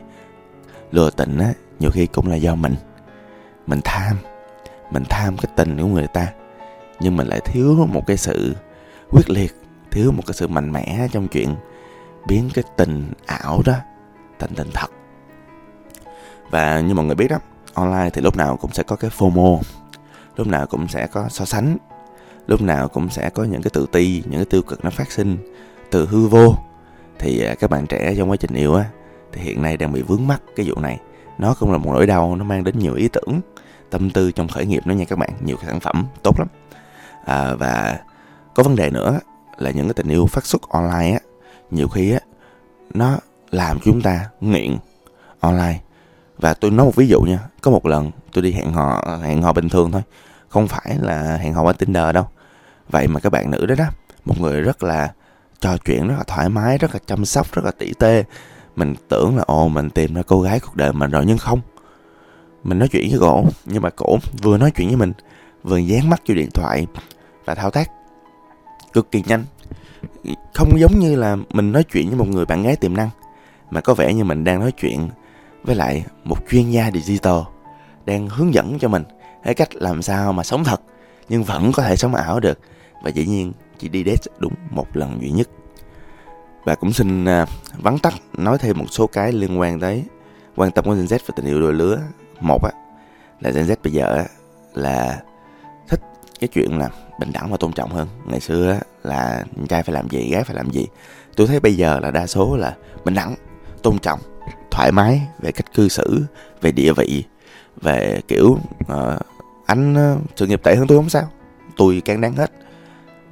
Lừa 0.90 1.10
tình 1.10 1.38
á, 1.38 1.52
nhiều 1.80 1.90
khi 1.90 2.06
cũng 2.06 2.28
là 2.28 2.36
do 2.36 2.54
mình. 2.54 2.74
Mình 3.66 3.80
tham 3.84 4.16
mình 4.90 5.02
tham 5.08 5.36
cái 5.36 5.52
tình 5.56 5.78
của 5.78 5.86
người 5.86 6.06
ta. 6.06 6.32
Nhưng 7.00 7.16
mình 7.16 7.26
lại 7.26 7.40
thiếu 7.44 7.86
một 7.92 8.06
cái 8.06 8.16
sự 8.16 8.56
quyết 9.10 9.30
liệt, 9.30 9.54
thiếu 9.90 10.12
một 10.12 10.22
cái 10.26 10.34
sự 10.34 10.48
mạnh 10.48 10.72
mẽ 10.72 11.08
trong 11.12 11.28
chuyện 11.28 11.54
biến 12.28 12.50
cái 12.54 12.64
tình 12.76 13.12
ảo 13.26 13.62
đó 13.64 13.74
thành 14.38 14.54
tình 14.54 14.70
thật. 14.74 14.90
Và 16.50 16.80
như 16.80 16.94
mọi 16.94 17.04
người 17.04 17.14
biết 17.14 17.28
đó 17.28 17.38
online 17.74 18.10
thì 18.12 18.22
lúc 18.22 18.36
nào 18.36 18.56
cũng 18.56 18.72
sẽ 18.72 18.82
có 18.82 18.96
cái 18.96 19.10
fomo. 19.18 19.60
Lúc 20.36 20.46
nào 20.46 20.66
cũng 20.66 20.88
sẽ 20.88 21.06
có 21.06 21.28
so 21.28 21.44
sánh. 21.44 21.76
Lúc 22.46 22.62
nào 22.62 22.88
cũng 22.88 23.08
sẽ 23.08 23.30
có 23.30 23.44
những 23.44 23.62
cái 23.62 23.70
tự 23.74 23.86
ti, 23.92 24.22
những 24.26 24.38
cái 24.38 24.44
tiêu 24.44 24.62
cực 24.62 24.84
nó 24.84 24.90
phát 24.90 25.12
sinh 25.12 25.36
từ 25.90 26.06
hư 26.06 26.26
vô. 26.26 26.54
Thì 27.18 27.44
à, 27.44 27.54
các 27.54 27.70
bạn 27.70 27.86
trẻ 27.86 28.14
trong 28.18 28.30
quá 28.30 28.36
trình 28.36 28.54
yêu 28.54 28.74
á 28.74 28.84
thì 29.32 29.40
hiện 29.40 29.62
nay 29.62 29.76
đang 29.76 29.92
bị 29.92 30.02
vướng 30.02 30.26
mắc 30.26 30.42
cái 30.56 30.66
vụ 30.68 30.80
này. 30.80 31.00
Nó 31.38 31.54
cũng 31.60 31.72
là 31.72 31.78
một 31.78 31.90
nỗi 31.92 32.06
đau 32.06 32.36
nó 32.36 32.44
mang 32.44 32.64
đến 32.64 32.78
nhiều 32.78 32.94
ý 32.94 33.08
tưởng 33.08 33.40
tâm 33.90 34.10
tư 34.10 34.32
trong 34.32 34.48
khởi 34.48 34.66
nghiệp 34.66 34.86
đó 34.86 34.92
nha 34.92 35.04
các 35.04 35.18
bạn. 35.18 35.30
Nhiều 35.40 35.56
sản 35.66 35.80
phẩm 35.80 36.06
tốt 36.22 36.38
lắm. 36.38 36.48
À, 37.24 37.54
và 37.54 38.00
có 38.54 38.62
vấn 38.62 38.76
đề 38.76 38.90
nữa 38.90 39.20
là 39.58 39.70
những 39.70 39.86
cái 39.86 39.94
tình 39.94 40.08
yêu 40.08 40.26
phát 40.26 40.46
xuất 40.46 40.68
online 40.68 41.12
á 41.12 41.18
nhiều 41.70 41.88
khi 41.88 42.12
á 42.12 42.20
nó 42.94 43.18
làm 43.50 43.78
chúng 43.80 44.02
ta 44.02 44.26
nghiện 44.40 44.76
online. 45.40 45.80
Và 46.38 46.54
tôi 46.54 46.70
nói 46.70 46.86
một 46.86 46.94
ví 46.96 47.08
dụ 47.08 47.20
nha 47.20 47.38
có 47.60 47.70
một 47.70 47.86
lần 47.86 48.10
tôi 48.32 48.42
đi 48.42 48.52
hẹn 48.52 48.72
hò 48.72 49.18
hẹn 49.22 49.42
hò 49.42 49.52
bình 49.52 49.68
thường 49.68 49.92
thôi 49.92 50.02
không 50.48 50.68
phải 50.68 50.96
là 51.00 51.36
hẹn 51.36 51.54
hò 51.54 51.62
qua 51.62 51.72
tinder 51.72 52.14
đâu. 52.14 52.24
Vậy 52.88 53.08
mà 53.08 53.20
các 53.20 53.30
bạn 53.30 53.50
nữ 53.50 53.66
đó 53.66 53.74
đó 53.78 53.84
một 54.24 54.40
người 54.40 54.60
rất 54.60 54.82
là 54.82 55.12
trò 55.60 55.76
chuyện 55.76 56.08
rất 56.08 56.14
là 56.18 56.24
thoải 56.26 56.48
mái, 56.48 56.78
rất 56.78 56.90
là 56.92 57.00
chăm 57.06 57.24
sóc, 57.24 57.52
rất 57.52 57.64
là 57.64 57.70
tỉ 57.78 57.92
tê. 57.98 58.24
Mình 58.76 58.94
tưởng 59.08 59.36
là, 59.36 59.42
ồ, 59.46 59.68
mình 59.68 59.90
tìm 59.90 60.14
ra 60.14 60.22
cô 60.26 60.40
gái 60.42 60.60
cuộc 60.60 60.76
đời 60.76 60.92
mình 60.92 61.10
rồi 61.10 61.24
nhưng 61.26 61.38
không. 61.38 61.60
Mình 62.64 62.78
nói 62.78 62.88
chuyện 62.88 63.10
với 63.10 63.18
cổ, 63.20 63.44
nhưng 63.64 63.82
mà 63.82 63.90
cổ 63.90 64.18
vừa 64.42 64.58
nói 64.58 64.70
chuyện 64.70 64.88
với 64.88 64.96
mình, 64.96 65.12
vừa 65.62 65.78
dán 65.78 66.10
mắt 66.10 66.22
vô 66.28 66.34
điện 66.34 66.50
thoại 66.54 66.86
và 67.44 67.54
thao 67.54 67.70
tác 67.70 67.90
cực 68.92 69.10
kỳ 69.10 69.22
nhanh. 69.26 69.44
Không 70.54 70.80
giống 70.80 70.98
như 70.98 71.16
là 71.16 71.36
mình 71.50 71.72
nói 71.72 71.84
chuyện 71.92 72.08
với 72.08 72.18
một 72.18 72.28
người 72.28 72.44
bạn 72.44 72.62
gái 72.62 72.76
tiềm 72.76 72.96
năng, 72.96 73.10
mà 73.70 73.80
có 73.80 73.94
vẻ 73.94 74.14
như 74.14 74.24
mình 74.24 74.44
đang 74.44 74.60
nói 74.60 74.72
chuyện 74.72 75.08
với 75.62 75.76
lại 75.76 76.04
một 76.24 76.36
chuyên 76.50 76.70
gia 76.70 76.90
digital 76.90 77.38
đang 78.04 78.28
hướng 78.28 78.54
dẫn 78.54 78.78
cho 78.78 78.88
mình 78.88 79.04
cái 79.44 79.54
cách 79.54 79.68
làm 79.74 80.02
sao 80.02 80.32
mà 80.32 80.42
sống 80.42 80.64
thật, 80.64 80.80
nhưng 81.28 81.44
vẫn 81.44 81.72
có 81.72 81.82
thể 81.82 81.96
sống 81.96 82.14
ảo 82.14 82.40
được. 82.40 82.58
Và 83.02 83.10
dĩ 83.10 83.26
nhiên 83.26 83.52
chỉ 83.78 83.88
đi 83.88 84.04
date 84.04 84.32
đúng 84.38 84.54
một 84.70 84.96
lần 84.96 85.20
duy 85.20 85.30
nhất. 85.30 85.48
Và 86.64 86.74
cũng 86.74 86.92
xin 86.92 87.24
à, 87.24 87.46
vắn 87.78 87.98
tắt 87.98 88.14
nói 88.38 88.58
thêm 88.58 88.78
một 88.78 88.86
số 88.90 89.06
cái 89.06 89.32
liên 89.32 89.60
quan 89.60 89.80
tới 89.80 90.04
quan 90.56 90.70
tâm 90.70 90.84
của 90.84 90.94
Gen 90.94 91.04
Z 91.04 91.18
và 91.26 91.34
tình 91.36 91.46
yêu 91.46 91.60
đôi 91.60 91.72
lứa. 91.72 91.98
Một 92.40 92.64
á 92.64 92.70
là 93.40 93.50
Gen 93.50 93.64
Z 93.64 93.76
bây 93.82 93.92
giờ 93.92 94.14
á 94.16 94.24
là 94.74 95.22
thích 95.88 96.00
cái 96.40 96.48
chuyện 96.48 96.78
là 96.78 96.88
bình 97.20 97.32
đẳng 97.32 97.50
và 97.50 97.56
tôn 97.56 97.72
trọng 97.72 97.90
hơn. 97.90 98.08
Ngày 98.24 98.40
xưa 98.40 98.72
á, 98.72 98.80
là 99.02 99.44
trai 99.68 99.82
phải 99.82 99.94
làm 99.94 100.08
gì 100.08 100.30
gái 100.30 100.44
phải 100.44 100.56
làm 100.56 100.70
gì. 100.70 100.86
Tôi 101.36 101.46
thấy 101.46 101.60
bây 101.60 101.74
giờ 101.74 102.00
là 102.00 102.10
đa 102.10 102.26
số 102.26 102.56
là 102.56 102.76
bình 103.04 103.14
đẳng 103.14 103.34
tôn 103.82 103.98
trọng 103.98 104.20
thoải 104.70 104.92
mái 104.92 105.22
về 105.38 105.52
cách 105.52 105.74
cư 105.74 105.88
xử 105.88 106.22
về 106.60 106.72
địa 106.72 106.92
vị 106.92 107.24
về 107.82 108.20
kiểu 108.28 108.58
uh, 108.92 109.20
anh 109.66 110.14
uh, 110.14 110.20
sự 110.36 110.46
nghiệp 110.46 110.60
tệ 110.64 110.76
hơn 110.76 110.86
tôi 110.86 110.98
không 110.98 111.08
sao. 111.08 111.28
Tôi 111.76 112.02
can 112.04 112.20
đáng 112.20 112.32
hết 112.32 112.50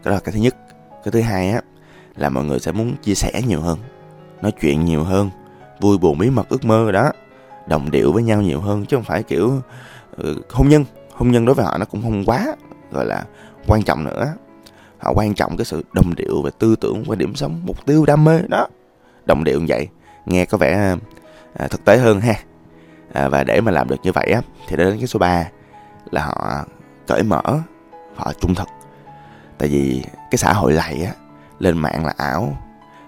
đó 0.04 0.10
là 0.10 0.20
cái 0.20 0.32
thứ 0.32 0.40
nhất. 0.40 0.56
Cái 1.04 1.12
thứ 1.12 1.20
hai 1.20 1.50
á 1.50 1.60
là 2.16 2.28
mọi 2.28 2.44
người 2.44 2.58
sẽ 2.58 2.72
muốn 2.72 2.96
chia 3.02 3.14
sẻ 3.14 3.42
nhiều 3.46 3.60
hơn 3.60 3.78
nói 4.42 4.52
chuyện 4.60 4.84
nhiều 4.84 5.04
hơn 5.04 5.30
vui 5.80 5.98
buồn 5.98 6.18
bí 6.18 6.30
mật 6.30 6.48
ước 6.48 6.64
mơ 6.64 6.92
đó. 6.92 7.12
Đồng 7.66 7.90
điệu 7.90 8.12
với 8.12 8.22
nhau 8.22 8.42
nhiều 8.42 8.60
hơn 8.60 8.86
chứ 8.86 8.96
không 8.96 9.04
phải 9.04 9.22
kiểu 9.22 9.62
uh, 10.20 10.50
hôn 10.50 10.68
nhân. 10.68 10.84
Hôn 11.12 11.30
nhân 11.30 11.44
đối 11.44 11.54
với 11.54 11.64
họ 11.64 11.78
nó 11.78 11.84
cũng 11.84 12.02
không 12.02 12.24
quá 12.24 12.56
gọi 12.90 13.06
là 13.06 13.24
quan 13.66 13.82
trọng 13.82 14.04
nữa. 14.04 14.34
Họ 14.98 15.12
quan 15.14 15.34
trọng 15.34 15.56
cái 15.56 15.64
sự 15.64 15.84
đồng 15.92 16.14
điệu 16.14 16.42
về 16.42 16.50
tư 16.58 16.76
tưởng 16.76 17.04
quan 17.06 17.18
điểm 17.18 17.34
sống 17.34 17.60
mục 17.64 17.86
tiêu 17.86 18.04
đam 18.06 18.24
mê 18.24 18.40
đó. 18.48 18.68
Đồng 19.26 19.44
điệu 19.44 19.60
như 19.60 19.66
vậy 19.68 19.88
nghe 20.26 20.44
có 20.44 20.58
vẻ 20.58 20.96
à, 21.54 21.68
thực 21.68 21.84
tế 21.84 21.98
hơn 21.98 22.20
ha. 22.20 22.34
À, 23.12 23.28
và 23.28 23.44
để 23.44 23.60
mà 23.60 23.72
làm 23.72 23.88
được 23.88 23.96
như 24.02 24.12
vậy 24.12 24.30
á 24.34 24.42
thì 24.68 24.76
đến 24.76 24.96
cái 24.98 25.06
số 25.06 25.18
3 25.18 25.48
là 26.10 26.26
họ 26.26 26.64
cởi 27.06 27.22
mở 27.22 27.42
họ 28.14 28.32
trung 28.40 28.54
thực 28.54 28.68
tại 29.64 29.70
vì 29.70 30.02
cái 30.30 30.38
xã 30.38 30.52
hội 30.52 30.72
này 30.72 31.02
á, 31.04 31.12
lên 31.58 31.78
mạng 31.78 32.06
là 32.06 32.14
ảo, 32.16 32.56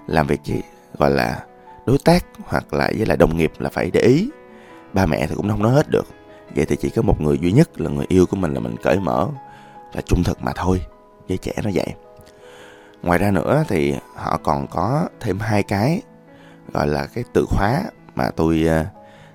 làm 0.07 0.27
việc 0.27 0.41
gì, 0.45 0.63
gọi 0.99 1.11
là 1.11 1.45
đối 1.87 1.99
tác 2.05 2.25
hoặc 2.45 2.75
là 2.75 2.91
với 2.97 3.07
lại 3.07 3.17
đồng 3.17 3.37
nghiệp 3.37 3.53
là 3.59 3.71
phải 3.71 3.91
để 3.91 4.01
ý. 4.01 4.31
Ba 4.93 5.07
mẹ 5.07 5.27
thì 5.27 5.35
cũng 5.35 5.49
không 5.49 5.63
nói 5.63 5.73
hết 5.73 5.91
được. 5.91 6.07
Vậy 6.55 6.65
thì 6.65 6.77
chỉ 6.77 6.91
có 6.91 7.03
một 7.03 7.21
người 7.21 7.39
duy 7.39 7.53
nhất 7.53 7.81
là 7.81 7.91
người 7.91 8.05
yêu 8.09 8.27
của 8.27 8.37
mình 8.37 8.55
là 8.55 8.61
mình 8.61 8.77
cởi 8.83 9.01
mở 9.01 9.29
và 9.93 10.01
trung 10.01 10.25
thực 10.25 10.43
mà 10.43 10.53
thôi 10.57 10.81
giới 11.29 11.39
trẻ 11.39 11.53
nó 11.65 11.71
vậy. 11.75 11.87
Ngoài 13.03 13.19
ra 13.19 13.31
nữa 13.31 13.65
thì 13.69 13.95
họ 14.15 14.41
còn 14.43 14.67
có 14.67 15.09
thêm 15.21 15.39
hai 15.39 15.63
cái, 15.63 16.03
gọi 16.73 16.87
là 16.87 17.07
cái 17.15 17.25
từ 17.33 17.47
khóa 17.49 17.83
mà 18.15 18.31
tôi 18.37 18.65
ờ, 18.69 18.85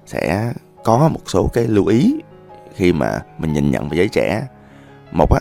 sẽ 0.05 0.53
có 0.83 1.09
một 1.13 1.21
số 1.25 1.49
cái 1.53 1.67
lưu 1.67 1.85
ý 1.85 2.15
khi 2.75 2.93
mà 2.93 3.19
mình 3.37 3.53
nhìn 3.53 3.71
nhận 3.71 3.89
về 3.89 3.97
giới 3.97 4.07
trẻ. 4.09 4.47
Một 5.11 5.33
á, 5.33 5.39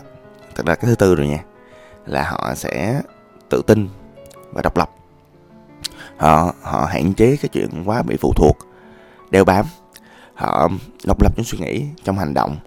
thật 0.55 0.65
ra 0.65 0.75
cái 0.75 0.85
thứ 0.85 0.95
tư 0.95 1.15
rồi 1.15 1.27
nha 1.27 1.43
là 2.05 2.23
họ 2.23 2.53
sẽ 2.55 3.01
tự 3.49 3.61
tin 3.67 3.89
và 4.53 4.61
độc 4.61 4.77
lập. 4.77 4.89
Họ 6.17 6.53
họ 6.61 6.85
hạn 6.85 7.13
chế 7.13 7.37
cái 7.41 7.49
chuyện 7.49 7.83
quá 7.85 8.01
bị 8.01 8.17
phụ 8.21 8.33
thuộc 8.35 8.57
đeo 9.31 9.45
bám. 9.45 9.65
Họ 10.33 10.69
độc 11.05 11.21
lập 11.21 11.33
trong 11.35 11.45
suy 11.45 11.57
nghĩ 11.57 11.85
trong 12.03 12.17
hành 12.17 12.33
động. 12.33 12.57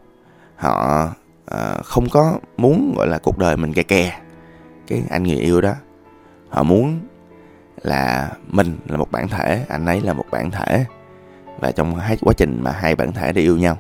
Họ 0.57 1.07
uh, 1.55 1.85
không 1.85 2.09
có 2.09 2.39
muốn 2.57 2.95
gọi 2.97 3.07
là 3.07 3.19
cuộc 3.19 3.39
đời 3.39 3.57
mình 3.57 3.73
kè 3.73 3.83
kè. 3.83 4.21
Cái 4.87 5.03
anh 5.11 5.23
người 5.23 5.37
yêu 5.37 5.61
đó 5.61 5.75
họ 6.49 6.63
muốn 6.63 7.01
là 7.83 8.31
mình 8.49 8.79
là 8.89 8.97
một 8.97 9.11
bản 9.11 9.29
thể 9.29 9.65
anh 9.69 9.87
ấy 9.87 10.01
là 10.01 10.13
một 10.13 10.25
bản 10.31 10.51
thể. 10.51 10.85
Và 11.61 11.73
trong 11.73 11.95
hai 11.95 12.17
quá 12.21 12.33
trình 12.37 12.61
mà 12.63 12.73
hai 12.73 12.97
bản 12.97 13.13
thể 13.13 13.33
để 13.33 13.43
yêu 13.43 13.57
nhau 13.57 13.79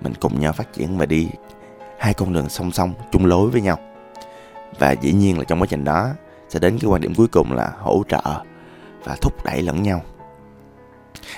mình 0.00 0.12
cùng 0.20 0.40
nhau 0.40 0.52
phát 0.52 0.72
triển 0.72 0.98
và 0.98 1.06
đi 1.06 1.28
hai 1.98 2.14
con 2.14 2.32
đường 2.32 2.48
song 2.48 2.72
song 2.72 2.94
chung 3.12 3.26
lối 3.26 3.50
với 3.50 3.60
nhau 3.60 3.78
và 4.82 4.92
dĩ 4.92 5.12
nhiên 5.12 5.38
là 5.38 5.44
trong 5.44 5.60
quá 5.60 5.66
trình 5.70 5.84
đó 5.84 6.10
sẽ 6.48 6.58
đến 6.58 6.78
cái 6.78 6.90
quan 6.90 7.00
điểm 7.00 7.14
cuối 7.14 7.26
cùng 7.28 7.52
là 7.52 7.72
hỗ 7.78 8.02
trợ 8.08 8.22
và 9.04 9.16
thúc 9.20 9.44
đẩy 9.44 9.62
lẫn 9.62 9.82
nhau. 9.82 10.02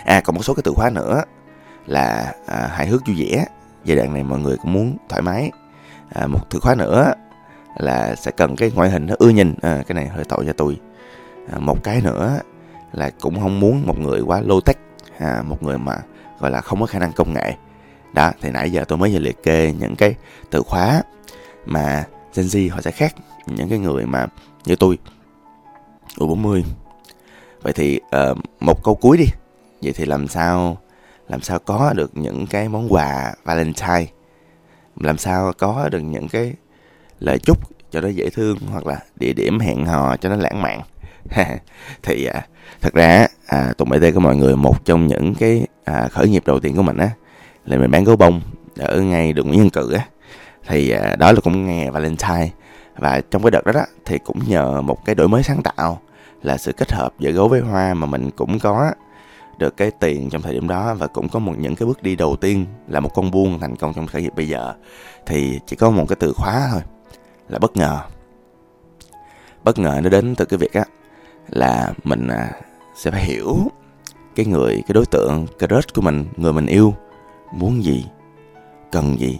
À 0.04 0.20
còn 0.24 0.36
một 0.36 0.42
số 0.42 0.54
cái 0.54 0.62
từ 0.62 0.72
khóa 0.72 0.90
nữa 0.90 1.22
là 1.86 2.34
à, 2.46 2.68
hài 2.72 2.86
hước 2.86 3.06
vui 3.06 3.16
vẻ. 3.18 3.46
Giai 3.84 3.96
đoạn 3.96 4.14
này 4.14 4.22
mọi 4.22 4.38
người 4.38 4.56
cũng 4.56 4.72
muốn 4.72 4.96
thoải 5.08 5.22
mái. 5.22 5.50
À, 6.14 6.26
một 6.26 6.50
từ 6.50 6.60
khóa 6.60 6.74
nữa 6.74 7.12
là 7.76 8.14
sẽ 8.14 8.30
cần 8.30 8.56
cái 8.56 8.72
ngoại 8.74 8.90
hình 8.90 9.06
nó 9.06 9.14
ưa 9.18 9.28
nhìn. 9.28 9.54
À, 9.62 9.82
cái 9.86 9.94
này 9.94 10.08
hơi 10.08 10.24
tội 10.24 10.44
cho 10.46 10.52
tôi. 10.52 10.80
À, 11.52 11.58
một 11.58 11.84
cái 11.84 12.00
nữa 12.00 12.38
là 12.92 13.10
cũng 13.20 13.40
không 13.40 13.60
muốn 13.60 13.82
một 13.86 13.98
người 13.98 14.20
quá 14.20 14.40
low 14.40 14.60
tech. 14.60 14.76
À, 15.18 15.42
một 15.42 15.62
người 15.62 15.78
mà 15.78 15.96
gọi 16.40 16.50
là 16.50 16.60
không 16.60 16.80
có 16.80 16.86
khả 16.86 16.98
năng 16.98 17.12
công 17.12 17.32
nghệ. 17.32 17.54
Đó 18.12 18.32
thì 18.40 18.50
nãy 18.50 18.70
giờ 18.70 18.84
tôi 18.88 18.98
mới 18.98 19.12
vừa 19.12 19.18
liệt 19.18 19.42
kê 19.42 19.72
những 19.78 19.96
cái 19.96 20.14
từ 20.50 20.62
khóa 20.62 21.02
mà 21.66 22.04
Gen 22.34 22.46
Z 22.46 22.70
họ 22.72 22.80
sẽ 22.80 22.90
khác 22.90 23.14
những 23.46 23.68
cái 23.68 23.78
người 23.78 24.06
mà 24.06 24.26
như 24.64 24.76
tôi 24.76 24.98
U40 26.16 26.62
vậy 27.62 27.72
thì 27.72 28.00
uh, 28.30 28.38
một 28.60 28.84
câu 28.84 28.94
cuối 28.94 29.16
đi. 29.16 29.26
Vậy 29.82 29.92
thì 29.92 30.04
làm 30.04 30.28
sao 30.28 30.78
làm 31.28 31.40
sao 31.40 31.58
có 31.58 31.92
được 31.96 32.10
những 32.16 32.46
cái 32.46 32.68
món 32.68 32.92
quà 32.92 33.34
Valentine? 33.44 34.06
Làm 35.00 35.18
sao 35.18 35.52
có 35.58 35.88
được 35.92 36.00
những 36.00 36.28
cái 36.28 36.54
lời 37.20 37.38
chúc 37.38 37.58
cho 37.90 38.00
nó 38.00 38.08
dễ 38.08 38.30
thương 38.30 38.58
hoặc 38.70 38.86
là 38.86 38.98
địa 39.16 39.32
điểm 39.32 39.60
hẹn 39.60 39.86
hò 39.86 40.16
cho 40.16 40.28
nó 40.28 40.36
lãng 40.36 40.62
mạn? 40.62 40.80
Thì 42.02 42.24
à, 42.24 42.46
thật 42.80 42.94
ra 42.94 43.26
à, 43.46 43.72
tùng 43.76 43.88
bt 43.88 44.14
của 44.14 44.20
mọi 44.20 44.36
người 44.36 44.56
một 44.56 44.84
trong 44.84 45.06
những 45.06 45.34
cái 45.34 45.66
à, 45.84 46.08
khởi 46.08 46.28
nghiệp 46.28 46.42
đầu 46.46 46.60
tiên 46.60 46.76
của 46.76 46.82
mình 46.82 46.96
á 46.96 47.10
là 47.66 47.76
mình 47.76 47.90
bán 47.90 48.04
gấu 48.04 48.16
bông 48.16 48.40
ở 48.78 49.00
ngay 49.00 49.32
đường 49.32 49.46
Nguyễn 49.48 49.58
Nhân 49.58 49.70
Cự 49.70 49.92
á. 49.92 50.06
Thì 50.66 50.90
à, 50.90 51.16
đó 51.16 51.32
là 51.32 51.40
cũng 51.40 51.66
nghe 51.66 51.90
Valentine 51.90 52.50
và 52.96 53.20
trong 53.30 53.42
cái 53.42 53.50
đợt 53.50 53.64
đó, 53.64 53.72
đó 53.72 53.84
thì 54.04 54.18
cũng 54.18 54.38
nhờ 54.46 54.82
một 54.82 55.04
cái 55.04 55.14
đổi 55.14 55.28
mới 55.28 55.42
sáng 55.42 55.62
tạo 55.62 56.00
là 56.42 56.56
sự 56.56 56.72
kết 56.72 56.92
hợp 56.92 57.14
giữa 57.18 57.30
gấu 57.30 57.48
với 57.48 57.60
hoa 57.60 57.94
mà 57.94 58.06
mình 58.06 58.30
cũng 58.30 58.58
có 58.58 58.90
được 59.58 59.76
cái 59.76 59.90
tiền 59.90 60.30
trong 60.30 60.42
thời 60.42 60.54
điểm 60.54 60.68
đó. 60.68 60.94
Và 60.94 61.06
cũng 61.06 61.28
có 61.28 61.38
một 61.38 61.54
những 61.58 61.76
cái 61.76 61.86
bước 61.86 62.02
đi 62.02 62.16
đầu 62.16 62.36
tiên 62.36 62.66
là 62.88 63.00
một 63.00 63.10
con 63.14 63.30
buôn 63.30 63.58
thành 63.58 63.76
công 63.76 63.94
trong 63.94 64.06
khởi 64.06 64.22
nghiệp 64.22 64.32
bây 64.36 64.48
giờ. 64.48 64.74
Thì 65.26 65.60
chỉ 65.66 65.76
có 65.76 65.90
một 65.90 66.04
cái 66.08 66.16
từ 66.20 66.32
khóa 66.32 66.68
thôi 66.72 66.82
là 67.48 67.58
bất 67.58 67.76
ngờ. 67.76 68.00
Bất 69.64 69.78
ngờ 69.78 70.00
nó 70.02 70.08
đến 70.08 70.34
từ 70.34 70.44
cái 70.44 70.58
việc 70.58 70.72
á 70.72 70.84
là 71.48 71.92
mình 72.04 72.28
à, 72.28 72.50
sẽ 72.96 73.10
phải 73.10 73.24
hiểu 73.24 73.58
cái 74.34 74.46
người 74.46 74.82
cái 74.86 74.94
đối 74.94 75.06
tượng 75.06 75.46
cái 75.58 75.68
crush 75.68 75.94
của 75.94 76.00
mình 76.00 76.24
người 76.36 76.52
mình 76.52 76.66
yêu 76.66 76.94
muốn 77.52 77.84
gì 77.84 78.04
cần 78.92 79.20
gì. 79.20 79.38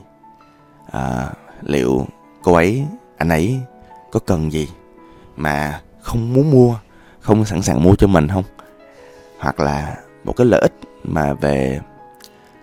À, 0.92 1.30
liệu 1.62 2.06
cô 2.42 2.54
ấy 2.54 2.84
anh 3.16 3.28
ấy 3.28 3.60
có 4.12 4.20
cần 4.20 4.52
gì 4.52 4.68
mà 5.36 5.80
không 6.00 6.32
muốn 6.32 6.50
mua, 6.50 6.76
không 7.20 7.44
sẵn 7.44 7.62
sàng 7.62 7.82
mua 7.82 7.96
cho 7.96 8.06
mình 8.06 8.28
không? 8.28 8.44
Hoặc 9.38 9.60
là 9.60 9.96
một 10.24 10.32
cái 10.36 10.46
lợi 10.46 10.60
ích 10.60 10.72
mà 11.04 11.34
về 11.34 11.80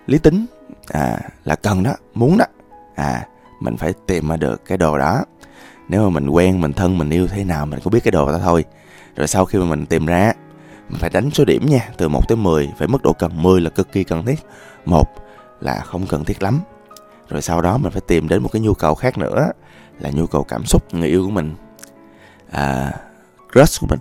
lý 0.06 0.18
tính 0.18 0.46
à 0.88 1.18
là 1.44 1.56
cần 1.56 1.82
đó, 1.82 1.94
muốn 2.14 2.38
đó. 2.38 2.44
À 2.94 3.26
mình 3.60 3.76
phải 3.76 3.92
tìm 4.06 4.28
ra 4.28 4.36
được 4.36 4.64
cái 4.64 4.78
đồ 4.78 4.98
đó. 4.98 5.24
Nếu 5.88 6.02
mà 6.02 6.10
mình 6.10 6.28
quen, 6.28 6.60
mình 6.60 6.72
thân, 6.72 6.98
mình 6.98 7.10
yêu 7.10 7.26
thế 7.26 7.44
nào, 7.44 7.66
mình 7.66 7.80
cũng 7.84 7.92
biết 7.92 8.04
cái 8.04 8.12
đồ 8.12 8.32
đó 8.32 8.38
thôi. 8.38 8.64
Rồi 9.16 9.26
sau 9.26 9.44
khi 9.44 9.58
mà 9.58 9.64
mình 9.64 9.86
tìm 9.86 10.06
ra, 10.06 10.32
mình 10.88 10.98
phải 11.00 11.10
đánh 11.10 11.30
số 11.30 11.44
điểm 11.44 11.66
nha, 11.66 11.88
từ 11.96 12.08
1 12.08 12.28
tới 12.28 12.36
10 12.36 12.72
phải 12.78 12.88
mức 12.88 13.02
độ 13.02 13.12
cần 13.12 13.42
10 13.42 13.60
là 13.60 13.70
cực 13.70 13.92
kỳ 13.92 14.04
cần 14.04 14.26
thiết. 14.26 14.38
Một 14.84 15.08
là 15.60 15.80
không 15.80 16.06
cần 16.06 16.24
thiết 16.24 16.42
lắm. 16.42 16.60
Rồi 17.28 17.42
sau 17.42 17.60
đó 17.60 17.78
mình 17.78 17.92
phải 17.92 18.02
tìm 18.06 18.28
đến 18.28 18.42
một 18.42 18.48
cái 18.52 18.62
nhu 18.62 18.74
cầu 18.74 18.94
khác 18.94 19.18
nữa 19.18 19.50
là 19.98 20.10
nhu 20.10 20.26
cầu 20.26 20.44
cảm 20.44 20.66
xúc 20.66 20.94
người 20.94 21.08
yêu 21.08 21.24
của 21.24 21.30
mình. 21.30 21.54
À, 22.50 22.92
crush 23.52 23.80
của 23.80 23.86
mình 23.86 24.00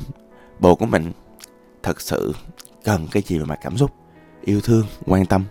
bồ 0.60 0.76
của 0.76 0.86
mình 0.86 1.12
thật 1.84 2.02
sự 2.02 2.34
cần 2.84 3.08
cái 3.12 3.24
gì 3.26 3.38
về 3.38 3.46
mặt 3.46 3.60
cảm 3.62 3.78
xúc 3.78 3.92
yêu 4.42 4.62
thương 4.62 4.86
quan 5.06 5.26
tâm 5.26 5.46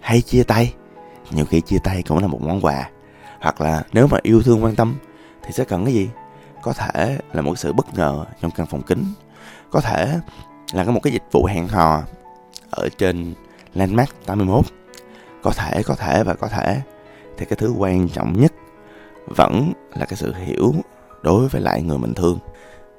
hay 0.00 0.20
chia 0.20 0.42
tay. 0.42 0.74
Nhiều 1.30 1.44
khi 1.44 1.60
chia 1.60 1.78
tay 1.84 2.02
cũng 2.08 2.18
là 2.18 2.26
một 2.26 2.42
món 2.42 2.60
quà. 2.60 2.90
Hoặc 3.40 3.60
là 3.60 3.82
nếu 3.92 4.06
mà 4.06 4.18
yêu 4.22 4.42
thương 4.42 4.64
quan 4.64 4.76
tâm 4.76 4.94
thì 5.42 5.52
sẽ 5.52 5.64
cần 5.64 5.84
cái 5.84 5.94
gì? 5.94 6.08
Có 6.62 6.72
thể 6.72 7.18
là 7.32 7.42
một 7.42 7.58
sự 7.58 7.72
bất 7.72 7.94
ngờ 7.94 8.24
trong 8.40 8.50
căn 8.50 8.66
phòng 8.66 8.82
kính. 8.82 9.04
Có 9.70 9.80
thể 9.80 10.18
là 10.72 10.84
có 10.84 10.92
một 10.92 11.00
cái 11.02 11.12
dịch 11.12 11.22
vụ 11.32 11.44
hẹn 11.44 11.68
hò 11.68 12.02
ở 12.70 12.88
trên 12.98 13.34
Landmark 13.74 14.26
81 14.26 14.64
có 15.42 15.50
thể 15.50 15.82
có 15.82 15.94
thể 15.94 16.24
và 16.24 16.34
có 16.34 16.48
thể. 16.48 16.80
Thì 17.38 17.46
cái 17.46 17.56
thứ 17.56 17.74
quan 17.78 18.08
trọng 18.08 18.40
nhất 18.40 18.52
vẫn 19.26 19.72
là 19.94 20.06
cái 20.06 20.16
sự 20.16 20.34
hiểu 20.34 20.74
đối 21.22 21.48
với 21.48 21.62
lại 21.62 21.82
người 21.82 21.98
mình 21.98 22.14
thương. 22.14 22.38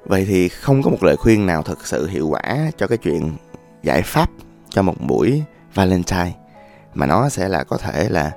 Vậy 0.04 0.24
thì 0.28 0.48
không 0.48 0.82
có 0.82 0.90
một 0.90 1.02
lời 1.02 1.16
khuyên 1.16 1.46
nào 1.46 1.62
thực 1.62 1.86
sự 1.86 2.06
hiệu 2.06 2.28
quả 2.28 2.70
cho 2.76 2.86
cái 2.86 2.98
chuyện 2.98 3.32
giải 3.82 4.02
pháp 4.02 4.30
cho 4.68 4.82
một 4.82 4.94
buổi 5.00 5.42
valentine, 5.74 6.32
mà 6.94 7.06
nó 7.06 7.28
sẽ 7.28 7.48
là 7.48 7.64
có 7.64 7.76
thể 7.76 8.08
là 8.08 8.32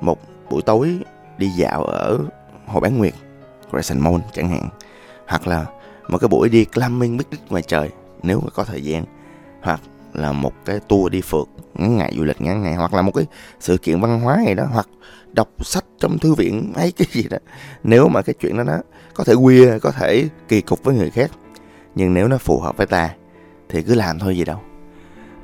một 0.00 0.18
buổi 0.50 0.62
tối 0.62 0.98
đi 1.38 1.48
dạo 1.48 1.84
ở 1.84 2.18
hồ 2.66 2.80
bán 2.80 2.98
nguyệt, 2.98 3.14
Crescent 3.70 4.00
Mall 4.00 4.16
chẳng 4.32 4.48
hạn, 4.48 4.68
hoặc 5.26 5.46
là 5.46 5.66
một 6.08 6.18
cái 6.18 6.28
buổi 6.28 6.48
đi 6.48 6.64
climbing 6.64 7.18
picnic 7.18 7.40
ngoài 7.50 7.62
trời 7.62 7.90
nếu 8.22 8.40
mà 8.40 8.50
có 8.50 8.64
thời 8.64 8.84
gian, 8.84 9.04
hoặc 9.62 9.80
là 10.12 10.32
một 10.32 10.52
cái 10.64 10.80
tour 10.88 11.12
đi 11.12 11.20
phượt 11.20 11.48
ngắn 11.74 11.96
ngày 11.96 12.12
du 12.16 12.24
lịch 12.24 12.40
ngắn 12.40 12.62
ngày 12.62 12.74
hoặc 12.74 12.94
là 12.94 13.02
một 13.02 13.12
cái 13.14 13.26
sự 13.60 13.78
kiện 13.78 14.00
văn 14.00 14.20
hóa 14.20 14.42
gì 14.46 14.54
đó 14.54 14.66
hoặc 14.72 14.88
đọc 15.32 15.48
sách 15.60 15.84
trong 15.98 16.18
thư 16.18 16.34
viện 16.34 16.72
hay 16.76 16.92
cái 16.92 17.06
gì 17.10 17.28
đó. 17.30 17.38
Nếu 17.84 18.08
mà 18.08 18.22
cái 18.22 18.34
chuyện 18.40 18.56
đó 18.56 18.64
nó 18.64 18.78
có 19.14 19.24
thể 19.24 19.34
quia 19.42 19.78
có 19.78 19.90
thể 19.90 20.28
kỳ 20.48 20.60
cục 20.60 20.84
với 20.84 20.94
người 20.94 21.10
khác 21.10 21.30
nhưng 21.94 22.14
nếu 22.14 22.28
nó 22.28 22.38
phù 22.38 22.60
hợp 22.60 22.76
với 22.76 22.86
ta 22.86 23.14
thì 23.68 23.82
cứ 23.82 23.94
làm 23.94 24.18
thôi 24.18 24.36
gì 24.36 24.44
đâu. 24.44 24.58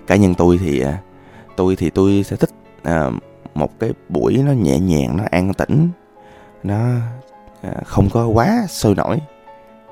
Cá 0.06 0.16
nhân 0.16 0.34
tôi 0.34 0.58
thì 0.58 0.80
à, 0.80 0.98
tôi 1.56 1.76
thì 1.76 1.90
tôi 1.90 2.22
sẽ 2.24 2.36
thích 2.36 2.50
à, 2.82 3.10
một 3.54 3.80
cái 3.80 3.92
buổi 4.08 4.36
nó 4.46 4.52
nhẹ 4.52 4.78
nhàng 4.78 5.16
nó 5.16 5.24
an 5.30 5.54
tĩnh 5.54 5.88
nó 6.62 6.78
à, 7.62 7.72
không 7.84 8.08
có 8.10 8.26
quá 8.26 8.66
sôi 8.68 8.94
nổi 8.94 9.20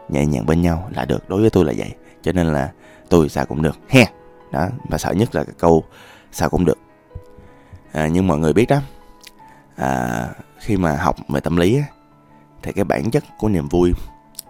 nhẹ 0.09 0.27
nhàng 0.27 0.47
bên 0.47 0.63
nhau 0.63 0.89
là 0.95 1.05
được 1.05 1.29
đối 1.29 1.41
với 1.41 1.51
tôi 1.51 1.65
là 1.65 1.73
vậy 1.77 1.95
cho 2.23 2.33
nên 2.33 2.47
là 2.47 2.73
tôi 3.09 3.29
sao 3.29 3.47
cũng 3.47 3.63
được 3.63 3.79
he 3.89 4.07
đó 4.53 4.69
và 4.89 4.99
sợ 4.99 5.13
nhất 5.13 5.35
là 5.35 5.45
cái 5.45 5.55
câu 5.59 5.85
sao 6.33 6.51
cũng 6.51 6.65
được. 6.65 6.79
À, 7.93 8.09
nhưng 8.13 8.27
mọi 8.27 8.39
người 8.39 8.53
biết 8.53 8.67
đó 8.69 8.81
à, 9.77 10.29
khi 10.59 10.77
mà 10.77 10.97
học 10.97 11.17
về 11.29 11.41
tâm 11.41 11.57
lý 11.57 11.77
á, 11.77 11.85
thì 12.63 12.73
cái 12.73 12.85
bản 12.85 13.11
chất 13.11 13.25
của 13.39 13.49
niềm 13.49 13.69
vui 13.69 13.93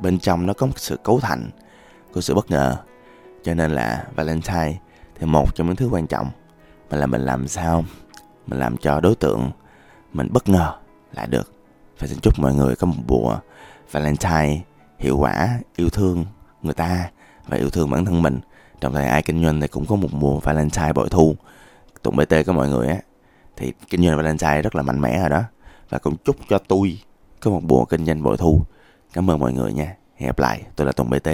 bên 0.01 0.19
trong 0.19 0.47
nó 0.47 0.53
có 0.53 0.67
một 0.67 0.79
sự 0.79 0.97
cấu 0.97 1.21
thành 1.21 1.51
của 2.15 2.21
sự 2.21 2.35
bất 2.35 2.51
ngờ. 2.51 2.77
Cho 3.45 3.55
nên 3.55 3.71
là 3.71 4.05
valentine 4.15 4.75
thì 5.15 5.27
một 5.27 5.55
trong 5.55 5.67
những 5.67 5.77
thứ 5.77 5.89
quan 5.89 6.07
trọng 6.07 6.31
mà 6.91 6.97
là 6.97 7.07
mình 7.07 7.21
làm 7.21 7.49
sao 7.49 7.85
mình 8.47 8.59
làm 8.59 8.77
cho 8.77 9.01
đối 9.01 9.15
tượng 9.15 9.51
mình 10.13 10.29
bất 10.33 10.49
ngờ 10.49 10.73
là 11.13 11.27
được. 11.27 11.53
Và 11.99 12.07
xin 12.07 12.19
chúc 12.19 12.39
mọi 12.39 12.55
người 12.55 12.77
có 12.77 12.87
một 12.87 12.97
mùa 13.07 13.39
valentine 13.91 14.61
hiệu 14.99 15.19
quả 15.19 15.59
yêu 15.77 15.91
thương 15.91 16.25
người 16.63 16.75
ta 16.75 17.11
và 17.49 17.57
yêu 17.57 17.71
thương 17.71 17.91
bản 17.91 18.05
thân 18.05 18.23
mình 18.23 18.41
trong 18.83 18.93
thời 18.93 19.07
ai 19.07 19.23
kinh 19.23 19.45
doanh 19.45 19.61
thì 19.61 19.69
cũng 19.69 19.87
có 19.87 19.97
một 19.97 20.09
mùa 20.13 20.41
valentine 20.41 20.93
bội 20.93 21.09
thu. 21.09 21.37
Tụng 22.03 22.17
bt 22.17 22.35
của 22.47 22.53
mọi 22.53 22.69
người 22.69 22.89
á, 22.89 22.97
thì 23.57 23.73
kinh 23.91 24.05
doanh 24.05 24.17
valentine 24.17 24.63
rất 24.63 24.75
là 24.75 24.83
mạnh 24.83 25.01
mẽ 25.01 25.19
rồi 25.21 25.29
đó. 25.29 25.43
Và 25.89 25.99
cũng 25.99 26.17
chúc 26.25 26.37
cho 26.49 26.59
tôi 26.59 26.99
có 27.41 27.51
một 27.51 27.63
mùa 27.63 27.85
kinh 27.85 28.07
doanh 28.07 28.23
bội 28.23 28.37
thu. 28.37 28.61
Cảm 29.13 29.31
ơn 29.31 29.39
mọi 29.39 29.53
người 29.53 29.73
nha. 29.73 29.97
Hẹn 30.17 30.27
gặp 30.27 30.39
lại. 30.39 30.63
Tôi 30.77 30.87
là 30.87 30.93
tùng 30.93 31.11
bt 31.11 31.29